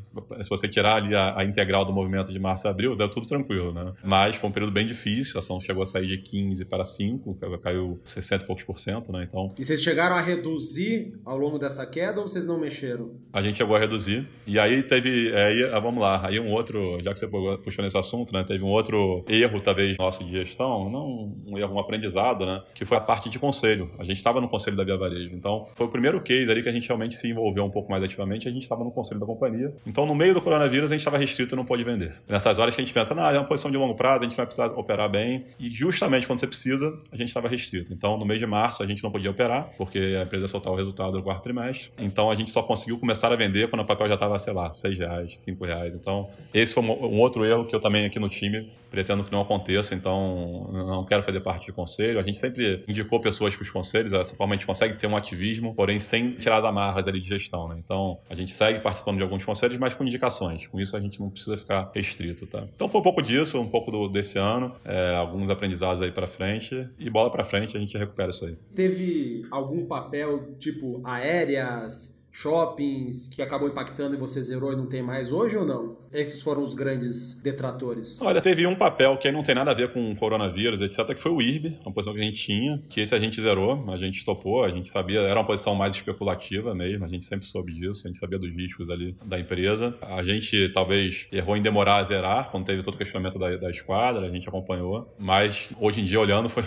[0.41, 3.27] se você tirar ali a, a integral do movimento de março e abril, deu tudo
[3.27, 3.93] tranquilo, né?
[4.03, 6.83] Mas foi um período bem difícil difícil, a ação chegou a sair de 15 para
[6.83, 9.25] 5, caiu 60 e poucos por cento, né?
[9.27, 9.49] Então.
[9.59, 13.11] E vocês chegaram a reduzir ao longo dessa queda ou vocês não mexeram?
[13.33, 14.27] A gente chegou a reduzir.
[14.47, 15.29] E aí teve.
[15.31, 18.43] É, aí, ah, vamos lá, aí um outro, já que você puxou nesse assunto, né?
[18.43, 22.61] Teve um outro erro, talvez, nosso de gestão, não um erro, um aprendizado, né?
[22.73, 23.89] Que foi a parte de conselho.
[23.99, 25.35] A gente estava no conselho da Via Varejo.
[25.35, 28.03] Então, foi o primeiro case ali que a gente realmente se envolveu um pouco mais
[28.03, 28.47] ativamente.
[28.47, 29.73] A gente estava no conselho da companhia.
[29.87, 32.13] Então, no meio do coronavírus, a gente estava restrito e não pôde vender.
[32.27, 34.37] Nessas horas que a gente pensa, não, é uma posição de longo prazo, a gente
[34.37, 35.45] vai precisar operar bem.
[35.59, 37.93] E justamente quando você precisa, a gente estava restrito.
[37.93, 40.75] Então, no mês de março, a gente não podia operar, porque a empresa soltar o
[40.75, 41.91] resultado do quarto trimestre.
[41.97, 44.71] Então, a gente só conseguiu começar a vender quando o papel já estava, sei lá,
[44.71, 45.93] 6 reais, 5 reais.
[45.93, 49.41] Então, esse foi um outro erro que eu também aqui no time pretendo que não
[49.41, 49.93] aconteça.
[49.95, 52.19] Então, não quero fazer parte de conselho.
[52.19, 55.15] A gente sempre indicou pessoas para os conselhos, dessa forma a gente consegue ser um
[55.15, 57.67] ativismo, porém sem tirar as amarras ali de gestão.
[57.67, 57.75] Né?
[57.83, 60.67] Então, a gente segue participando de alguns conselhos, mas com indicações.
[60.67, 62.45] Com isso, a gente não precisa ficar restrito.
[62.47, 62.63] Tá?
[62.75, 66.27] Então, foi um pouco disso, um pouco do, desse ano, é, alguns aprendizados aí para
[66.27, 68.55] frente e bola para frente a gente recupera isso aí.
[68.75, 75.01] Teve algum papel tipo aéreas, shoppings que acabou impactando e você zerou e não tem
[75.01, 75.97] mais hoje ou não?
[76.11, 78.21] Esses foram os grandes detratores.
[78.21, 81.21] Olha, teve um papel que aí não tem nada a ver com coronavírus, etc, que
[81.21, 83.97] foi o IRB, uma posição que a gente tinha, que esse a gente zerou, a
[83.97, 87.73] gente topou, a gente sabia, era uma posição mais especulativa mesmo, a gente sempre soube
[87.73, 89.97] disso, a gente sabia dos riscos ali da empresa.
[90.01, 93.69] A gente talvez errou em demorar a zerar, quando teve todo o questionamento da, da
[93.69, 96.63] esquadra, a gente acompanhou, mas hoje em dia olhando foi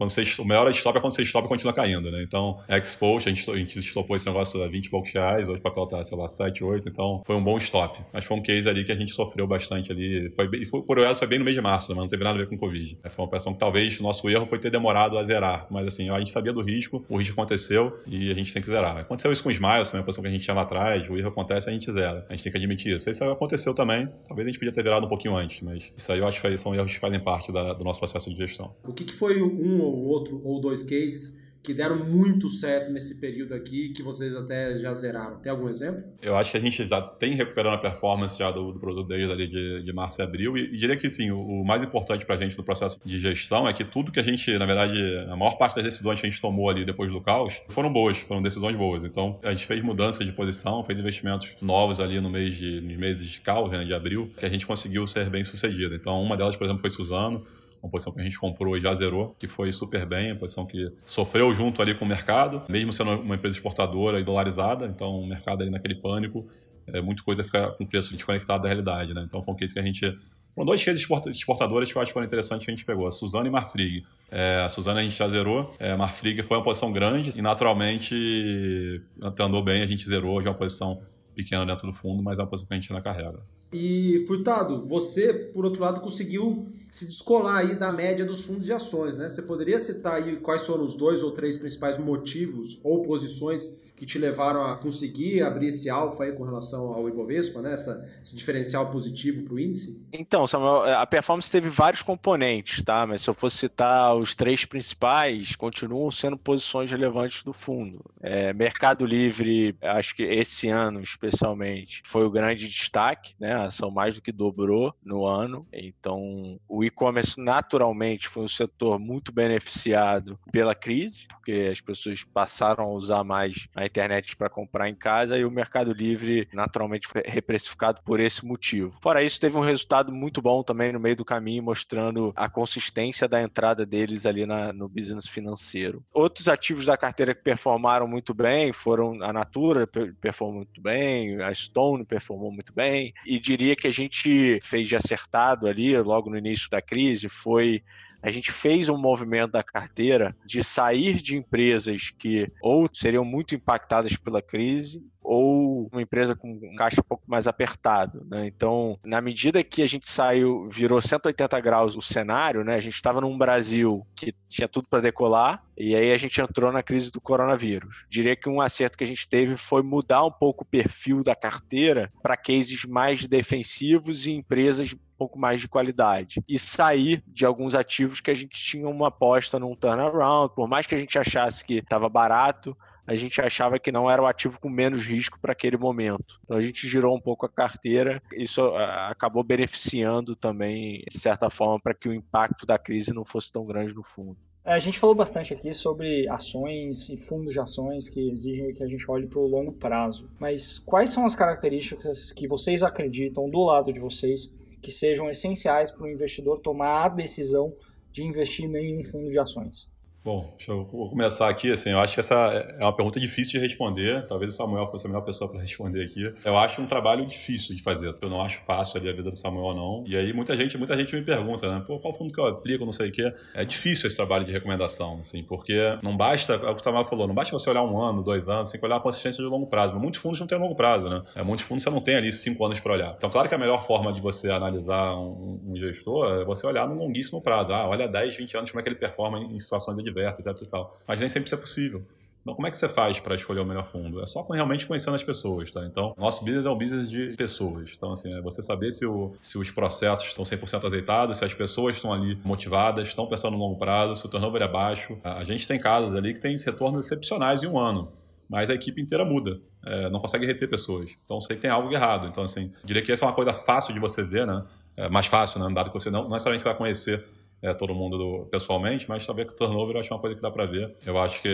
[0.00, 2.22] quando você, o melhor stop é quando você stop e continua caindo, né?
[2.22, 5.60] Então, Expost, a gente, a gente stopou esse negócio a 20 e poucos reais, hoje
[5.60, 8.00] o papel tá, sei lá, 7, 8, então foi um bom stop.
[8.10, 10.30] Mas foi um case ali que a gente sofreu bastante ali.
[10.30, 11.96] Foi, e foi, por isso foi bem no mês de março, né?
[11.96, 12.96] mas não teve nada a ver com Covid.
[13.04, 15.66] É, foi uma operação que talvez o nosso erro foi ter demorado a zerar.
[15.70, 18.70] Mas assim, a gente sabia do risco, o risco aconteceu e a gente tem que
[18.70, 18.96] zerar.
[18.96, 21.28] Aconteceu isso com o Smiles, uma posição que a gente tinha lá atrás, o erro
[21.28, 22.24] acontece a gente zera.
[22.26, 23.10] A gente tem que admitir isso.
[23.10, 24.08] Isso aconteceu também.
[24.26, 26.56] Talvez a gente podia ter virado um pouquinho antes, mas isso aí eu acho que
[26.56, 28.70] são erros que fazem parte da, do nosso processo de gestão.
[28.82, 33.20] O que, que foi um ou outro ou dois cases que deram muito certo nesse
[33.20, 35.38] período aqui, que vocês até já zeraram.
[35.40, 36.02] Tem algum exemplo?
[36.22, 39.28] Eu acho que a gente já tem recuperando a performance já do, do produto deles
[39.28, 42.24] ali de, de março e abril, e, e diria que sim, o, o mais importante
[42.24, 44.98] para a gente no processo de gestão é que tudo que a gente, na verdade,
[45.28, 48.16] a maior parte das decisões que a gente tomou ali depois do caos foram boas,
[48.16, 49.04] foram decisões boas.
[49.04, 52.96] Então, a gente fez mudanças de posição, fez investimentos novos ali no mês de, nos
[52.96, 55.94] meses de caos, né, de abril, que a gente conseguiu ser bem sucedido.
[55.94, 57.44] Então, uma delas, por exemplo, foi Suzano,
[57.82, 60.66] uma posição que a gente comprou e já zerou, que foi super bem, uma posição
[60.66, 65.20] que sofreu junto ali com o mercado, mesmo sendo uma empresa exportadora e dolarizada, então
[65.20, 66.46] o mercado ali naquele pânico,
[66.86, 69.22] é, muita coisa fica com preço desconectado da realidade, né?
[69.26, 70.14] Então foi um case que a gente
[70.54, 73.10] foram dois cases exportadores que eu acho que foram interessantes que a gente pegou, a
[73.10, 74.02] Suzana e Marfrig.
[74.30, 77.42] É, a Suzana a gente já zerou, é, a Marfrig foi uma posição grande e
[77.42, 79.00] naturalmente
[79.38, 80.98] andou bem, a gente zerou, já uma posição
[81.34, 83.40] pequena dentro do fundo, mas é uma posição que a gente ainda carrega.
[83.72, 88.72] E, Furtado, você, por outro lado, conseguiu se descolar aí da média dos fundos de
[88.72, 89.28] ações, né?
[89.28, 94.06] Você poderia citar aí quais foram os dois ou três principais motivos ou posições que
[94.06, 97.74] te levaram a conseguir abrir esse alfa aí com relação ao Ibovespa, né?
[97.74, 100.06] Essa, esse diferencial positivo para o índice?
[100.10, 103.06] Então, Samuel, a performance teve vários componentes, tá?
[103.06, 108.02] Mas se eu fosse citar os três principais, continuam sendo posições relevantes do fundo.
[108.22, 113.52] É, Mercado Livre, acho que esse ano especialmente, foi o grande destaque, né?
[113.52, 115.66] A ação mais do que dobrou no ano.
[115.70, 122.84] Então, o e-commerce naturalmente foi um setor muito beneficiado pela crise, porque as pessoas passaram
[122.84, 127.22] a usar mais a internet para comprar em casa e o Mercado Livre naturalmente foi
[127.24, 128.96] reprecificado por esse motivo.
[129.02, 133.28] Fora isso, teve um resultado muito bom também no meio do caminho, mostrando a consistência
[133.28, 136.02] da entrada deles ali na, no business financeiro.
[136.12, 139.86] Outros ativos da carteira que performaram muito bem foram a Natura,
[140.20, 144.96] performou muito bem, a Stone performou muito bem, e diria que a gente fez de
[144.96, 147.82] acertado ali, logo no início da crise, foi
[148.22, 153.54] a gente fez um movimento da carteira de sair de empresas que ou seriam muito
[153.54, 158.26] impactadas pela crise ou uma empresa com um caixa um pouco mais apertado.
[158.28, 158.46] Né?
[158.46, 162.74] Então, na medida que a gente saiu, virou 180 graus o cenário, né?
[162.74, 166.72] a gente estava num Brasil que tinha tudo para decolar, e aí a gente entrou
[166.72, 168.04] na crise do coronavírus.
[168.08, 171.34] Diria que um acerto que a gente teve foi mudar um pouco o perfil da
[171.34, 177.74] carteira para cases mais defensivos e empresas pouco mais de qualidade e sair de alguns
[177.74, 181.62] ativos que a gente tinha uma aposta num turnaround, por mais que a gente achasse
[181.62, 182.74] que estava barato,
[183.06, 186.40] a gente achava que não era o ativo com menos risco para aquele momento.
[186.44, 188.62] Então a gente girou um pouco a carteira, isso
[189.08, 193.64] acabou beneficiando também, de certa forma, para que o impacto da crise não fosse tão
[193.64, 194.36] grande no fundo.
[194.64, 198.82] É, a gente falou bastante aqui sobre ações e fundos de ações que exigem que
[198.82, 200.30] a gente olhe para o longo prazo.
[200.38, 205.90] Mas quais são as características que vocês acreditam do lado de vocês que sejam essenciais
[205.90, 207.74] para o investidor tomar a decisão
[208.12, 209.90] de investir em um fundo de ações?
[210.22, 211.72] Bom, deixa eu vou começar aqui.
[211.72, 212.34] Assim, eu acho que essa
[212.78, 214.26] é uma pergunta difícil de responder.
[214.26, 216.30] Talvez o Samuel fosse a melhor pessoa para responder aqui.
[216.44, 218.14] Eu acho um trabalho difícil de fazer.
[218.20, 220.04] Eu não acho fácil ali a vida do Samuel, não.
[220.06, 221.82] E aí muita gente, muita gente me pergunta, né?
[221.86, 223.32] Pô, qual fundo que eu aplico, não sei o quê.
[223.54, 227.06] É difícil esse trabalho de recomendação, assim, porque não basta, é o que o Samuel
[227.06, 229.48] falou, não basta você olhar um ano, dois anos, tem que olhar a consistência de
[229.48, 229.94] longo prazo.
[229.94, 231.22] Mas muitos fundos não têm longo prazo, né?
[231.34, 233.14] É, muitos fundos você não tem ali cinco anos para olhar.
[233.16, 236.86] Então, claro que a melhor forma de você analisar um, um gestor é você olhar
[236.86, 237.72] no longuíssimo prazo.
[237.72, 240.68] Ah, olha 10, 20 anos como é que ele performa em situações adversas, etc e
[240.68, 240.98] tal.
[241.06, 242.04] Mas nem sempre isso é possível.
[242.42, 244.22] Então, como é que você faz para escolher o melhor fundo?
[244.22, 245.84] É só realmente conhecendo as pessoas, tá?
[245.84, 247.92] Então, nosso business é um business de pessoas.
[247.94, 251.52] Então, assim, é você saber se, o, se os processos estão 100% azeitados, se as
[251.52, 255.18] pessoas estão ali motivadas, estão pensando no longo prazo, se o turnover é baixo.
[255.22, 258.08] A gente tem casas ali que tem retornos excepcionais em um ano,
[258.48, 259.60] mas a equipe inteira muda.
[259.84, 261.16] É, não consegue reter pessoas.
[261.24, 262.26] Então, sei que tem algo errado.
[262.26, 264.64] Então, assim, diria que essa é uma coisa fácil de você ver, né?
[264.96, 265.72] É mais fácil, né?
[265.74, 267.24] Dado que você não, não necessariamente você vai conhecer
[267.62, 270.42] é, todo mundo do, pessoalmente, mas talvez que o turnover eu acho uma coisa que
[270.42, 270.94] dá para ver.
[271.04, 271.48] Eu acho que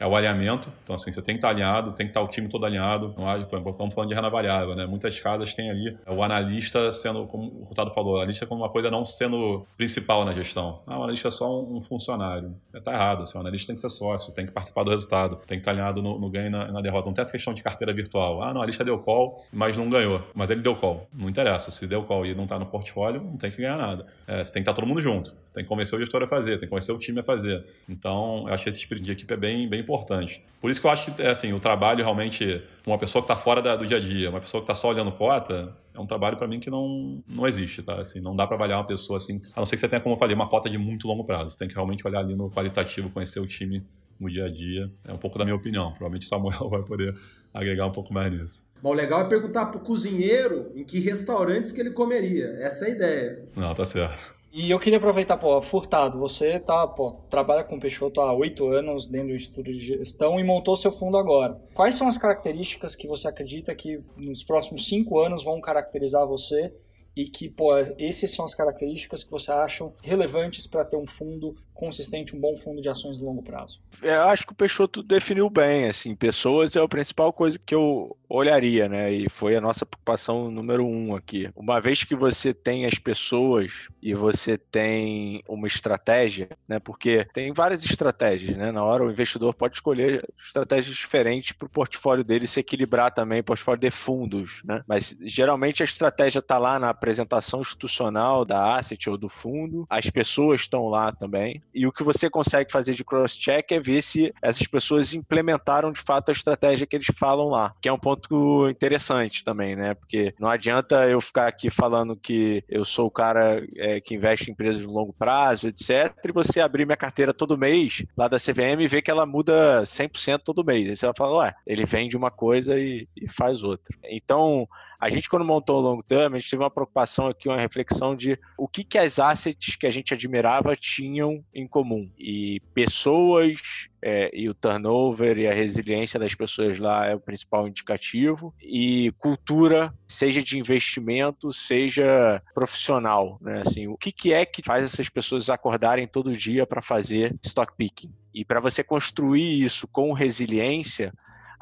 [0.00, 0.70] é o alinhamento.
[0.82, 3.14] Então, assim, você tem que estar alinhado, tem que estar o time todo alinhado.
[3.16, 4.86] Não há, estamos falando de renda variável, né?
[4.86, 8.70] Muitas casas têm ali o analista sendo, como o Rutado falou, o analista como uma
[8.70, 10.80] coisa não sendo principal na gestão.
[10.86, 12.54] Ah, o analista é só um, um funcionário.
[12.74, 13.22] Está errado.
[13.22, 15.72] Assim, o analista tem que ser sócio, tem que participar do resultado, tem que estar
[15.72, 17.06] alinhado no, no ganho e na, na, derrota.
[17.06, 18.42] Não tem essa questão de carteira virtual.
[18.42, 20.22] Ah, não, o analista deu call, mas não ganhou.
[20.34, 21.06] Mas ele deu call.
[21.12, 21.70] Não interessa.
[21.70, 24.06] Se deu call e não está no portfólio, não tem que ganhar nada.
[24.26, 25.41] É, você tem que estar todo mundo junto.
[25.52, 27.64] Tem que convencer o gestor a fazer, tem que convencer o time a fazer.
[27.88, 30.42] Então, eu acho que esse espírito de equipe é bem, bem importante.
[30.60, 33.36] Por isso que eu acho que, é, assim, o trabalho realmente, uma pessoa que está
[33.36, 36.06] fora da, do dia a dia, uma pessoa que está só olhando cota, é um
[36.06, 38.00] trabalho para mim que não, não existe, tá?
[38.00, 40.14] Assim, não dá para avaliar uma pessoa assim, a não ser que você tenha, como
[40.14, 41.50] eu falei, uma cota de muito longo prazo.
[41.50, 43.84] Você tem que realmente olhar ali no qualitativo, conhecer o time
[44.18, 44.90] no dia a dia.
[45.06, 45.90] É um pouco da minha opinião.
[45.90, 47.14] Provavelmente o Samuel vai poder
[47.52, 48.66] agregar um pouco mais nisso.
[48.80, 52.46] Bom, o legal é perguntar pro cozinheiro em que restaurantes que ele comeria.
[52.58, 53.48] Essa é a ideia.
[53.56, 54.34] Não, tá certo.
[54.52, 59.08] E eu queria aproveitar, pô, Furtado, você tá, pô, trabalha com Peixoto há oito anos
[59.08, 61.58] dentro do estudo de gestão e montou seu fundo agora.
[61.72, 66.70] Quais são as características que você acredita que nos próximos cinco anos vão caracterizar você
[67.16, 71.54] e que, pô, essas são as características que você acham relevantes para ter um fundo
[71.74, 73.80] consistente, um bom fundo de ações de longo prazo?
[74.00, 78.16] Eu acho que o Peixoto definiu bem, assim, pessoas é a principal coisa que eu
[78.28, 79.12] olharia, né?
[79.12, 81.50] E foi a nossa preocupação número um aqui.
[81.54, 86.78] Uma vez que você tem as pessoas e você tem uma estratégia, né?
[86.78, 88.72] Porque tem várias estratégias, né?
[88.72, 93.42] Na hora o investidor pode escolher estratégias diferentes para o portfólio dele se equilibrar também,
[93.42, 94.82] portfólio de fundos, né?
[94.86, 100.08] Mas geralmente a estratégia está lá na apresentação institucional da asset ou do fundo, as
[100.08, 104.32] pessoas estão lá também e o que você consegue fazer de cross-check é ver se
[104.42, 108.68] essas pessoas implementaram de fato a estratégia que eles falam lá, que é um ponto
[108.68, 109.94] interessante também, né?
[109.94, 114.50] Porque não adianta eu ficar aqui falando que eu sou o cara é, que investe
[114.50, 118.38] em empresas de longo prazo, etc., e você abrir minha carteira todo mês lá da
[118.38, 120.88] CVM e ver que ela muda 100% todo mês.
[120.88, 123.96] Aí você vai falar, ué, ele vende uma coisa e, e faz outra.
[124.04, 124.68] Então,
[125.02, 128.14] a gente, quando montou o long term, a gente teve uma preocupação aqui, uma reflexão
[128.14, 132.08] de o que, que as assets que a gente admirava tinham em comum.
[132.16, 137.66] E pessoas é, e o turnover e a resiliência das pessoas lá é o principal
[137.66, 138.54] indicativo.
[138.62, 143.40] E cultura, seja de investimento, seja profissional.
[143.40, 143.60] Né?
[143.66, 147.72] Assim, o que, que é que faz essas pessoas acordarem todo dia para fazer stock
[147.76, 148.14] picking?
[148.32, 151.12] E para você construir isso com resiliência,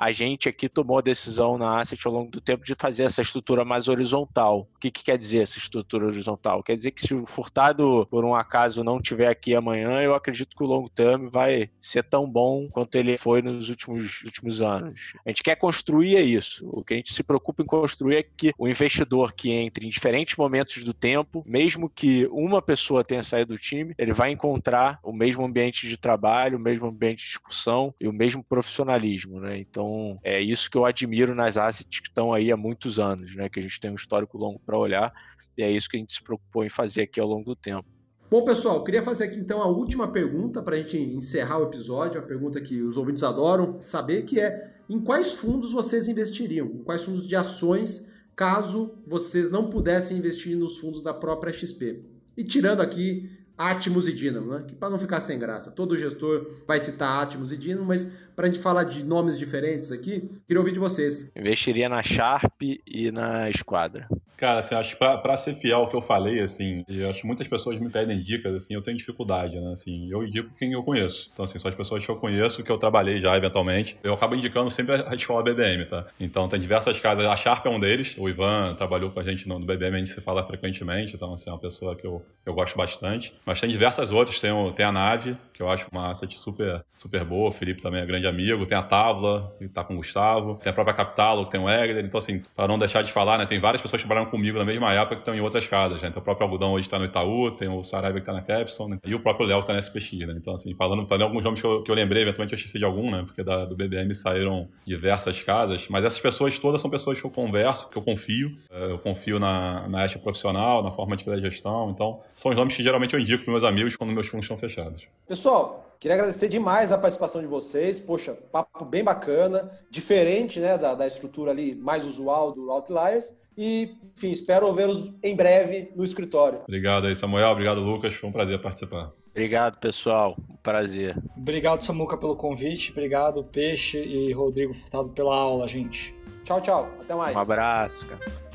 [0.00, 3.20] a gente aqui tomou a decisão na Asset ao longo do tempo de fazer essa
[3.20, 4.66] estrutura mais horizontal.
[4.74, 6.62] O que, que quer dizer essa estrutura horizontal?
[6.62, 10.56] Quer dizer que se o Furtado, por um acaso, não tiver aqui amanhã, eu acredito
[10.56, 15.12] que o long term vai ser tão bom quanto ele foi nos últimos, últimos anos.
[15.26, 16.66] A gente quer construir é isso.
[16.72, 19.90] O que a gente se preocupa em construir é que o investidor que entre em
[19.90, 24.98] diferentes momentos do tempo, mesmo que uma pessoa tenha saído do time, ele vai encontrar
[25.02, 29.58] o mesmo ambiente de trabalho, o mesmo ambiente de discussão e o mesmo profissionalismo, né?
[29.58, 33.34] Então, então, é isso que eu admiro nas assets que estão aí há muitos anos,
[33.34, 33.48] né?
[33.48, 35.12] Que a gente tem um histórico longo para olhar,
[35.56, 37.88] e é isso que a gente se preocupou em fazer aqui ao longo do tempo.
[38.30, 42.20] Bom, pessoal, queria fazer aqui então a última pergunta para a gente encerrar o episódio,
[42.20, 46.66] a pergunta que os ouvintes adoram saber, que é em quais fundos vocês investiriam?
[46.66, 52.04] Em quais fundos de ações, caso vocês não pudessem investir nos fundos da própria XP?
[52.36, 53.28] E tirando aqui
[53.58, 54.64] Atmos e Dynamo, né?
[54.66, 55.70] Que para não ficar sem graça.
[55.70, 59.92] Todo gestor vai citar Atmos e Dynamo, mas para a gente falar de nomes diferentes
[59.92, 61.30] aqui, queria ouvir de vocês.
[61.36, 64.08] Investiria na Sharp e na Esquadra.
[64.40, 67.20] Cara, assim, acho que pra, pra, ser fiel ao que eu falei, assim, eu acho
[67.20, 69.70] que muitas pessoas me pedem dicas, assim, eu tenho dificuldade, né?
[69.70, 71.28] Assim, eu indico quem eu conheço.
[71.30, 73.98] Então, assim, são as pessoas que eu conheço, que eu trabalhei já eventualmente.
[74.02, 76.06] Eu acabo indicando sempre a escola BBM, tá?
[76.18, 77.26] Então, tem diversas casas.
[77.26, 78.14] A Sharp é um deles.
[78.16, 81.14] O Ivan trabalhou com a gente no, BBM, a gente se fala frequentemente.
[81.14, 83.34] Então, assim, é uma pessoa que eu, eu gosto bastante.
[83.44, 84.40] Mas tem diversas outras.
[84.40, 87.50] Tem, o, tem a Nave, que eu acho uma asset super, super boa.
[87.50, 88.64] O Felipe também é grande amigo.
[88.66, 90.58] Tem a Távola, que tá com o Gustavo.
[90.62, 92.04] Tem a própria Capital, que tem o Egler.
[92.04, 93.46] Então, assim, para não deixar de falar, né?
[93.46, 96.08] Tem várias pessoas que trabalham comigo na mesma época que estão em outras casas, né?
[96.08, 98.92] Então, o próprio Algodão hoje está no Itaú, tem o Saraiva que está na Capstone,
[98.92, 98.98] né?
[99.04, 100.34] e o próprio Léo está na SPX, né?
[100.36, 102.84] Então, assim, falando, falando alguns nomes que eu, que eu lembrei, eventualmente eu esqueci de
[102.84, 103.22] algum, né?
[103.24, 107.30] Porque da, do BBM saíram diversas casas, mas essas pessoas todas são pessoas que eu
[107.30, 108.56] converso, que eu confio.
[108.70, 111.90] É, eu confio na, na ética profissional, na forma de fazer a gestão.
[111.90, 114.56] Então, são os nomes que geralmente eu indico para meus amigos quando meus fundos estão
[114.56, 115.06] fechados.
[115.26, 118.00] Pessoal, Queria agradecer demais a participação de vocês.
[118.00, 123.38] Poxa, papo bem bacana, diferente né, da, da estrutura ali mais usual do Outliers.
[123.54, 126.60] E, enfim, espero vê-los em breve no escritório.
[126.62, 127.50] Obrigado aí, Samuel.
[127.50, 128.14] Obrigado, Lucas.
[128.14, 129.12] Foi um prazer participar.
[129.30, 130.34] Obrigado, pessoal.
[130.48, 131.14] Um prazer.
[131.36, 132.92] Obrigado, Samuca, pelo convite.
[132.92, 136.14] Obrigado, Peixe e Rodrigo Furtado pela aula, gente.
[136.44, 136.90] Tchau, tchau.
[136.98, 137.36] Até mais.
[137.36, 138.49] Um abraço, cara.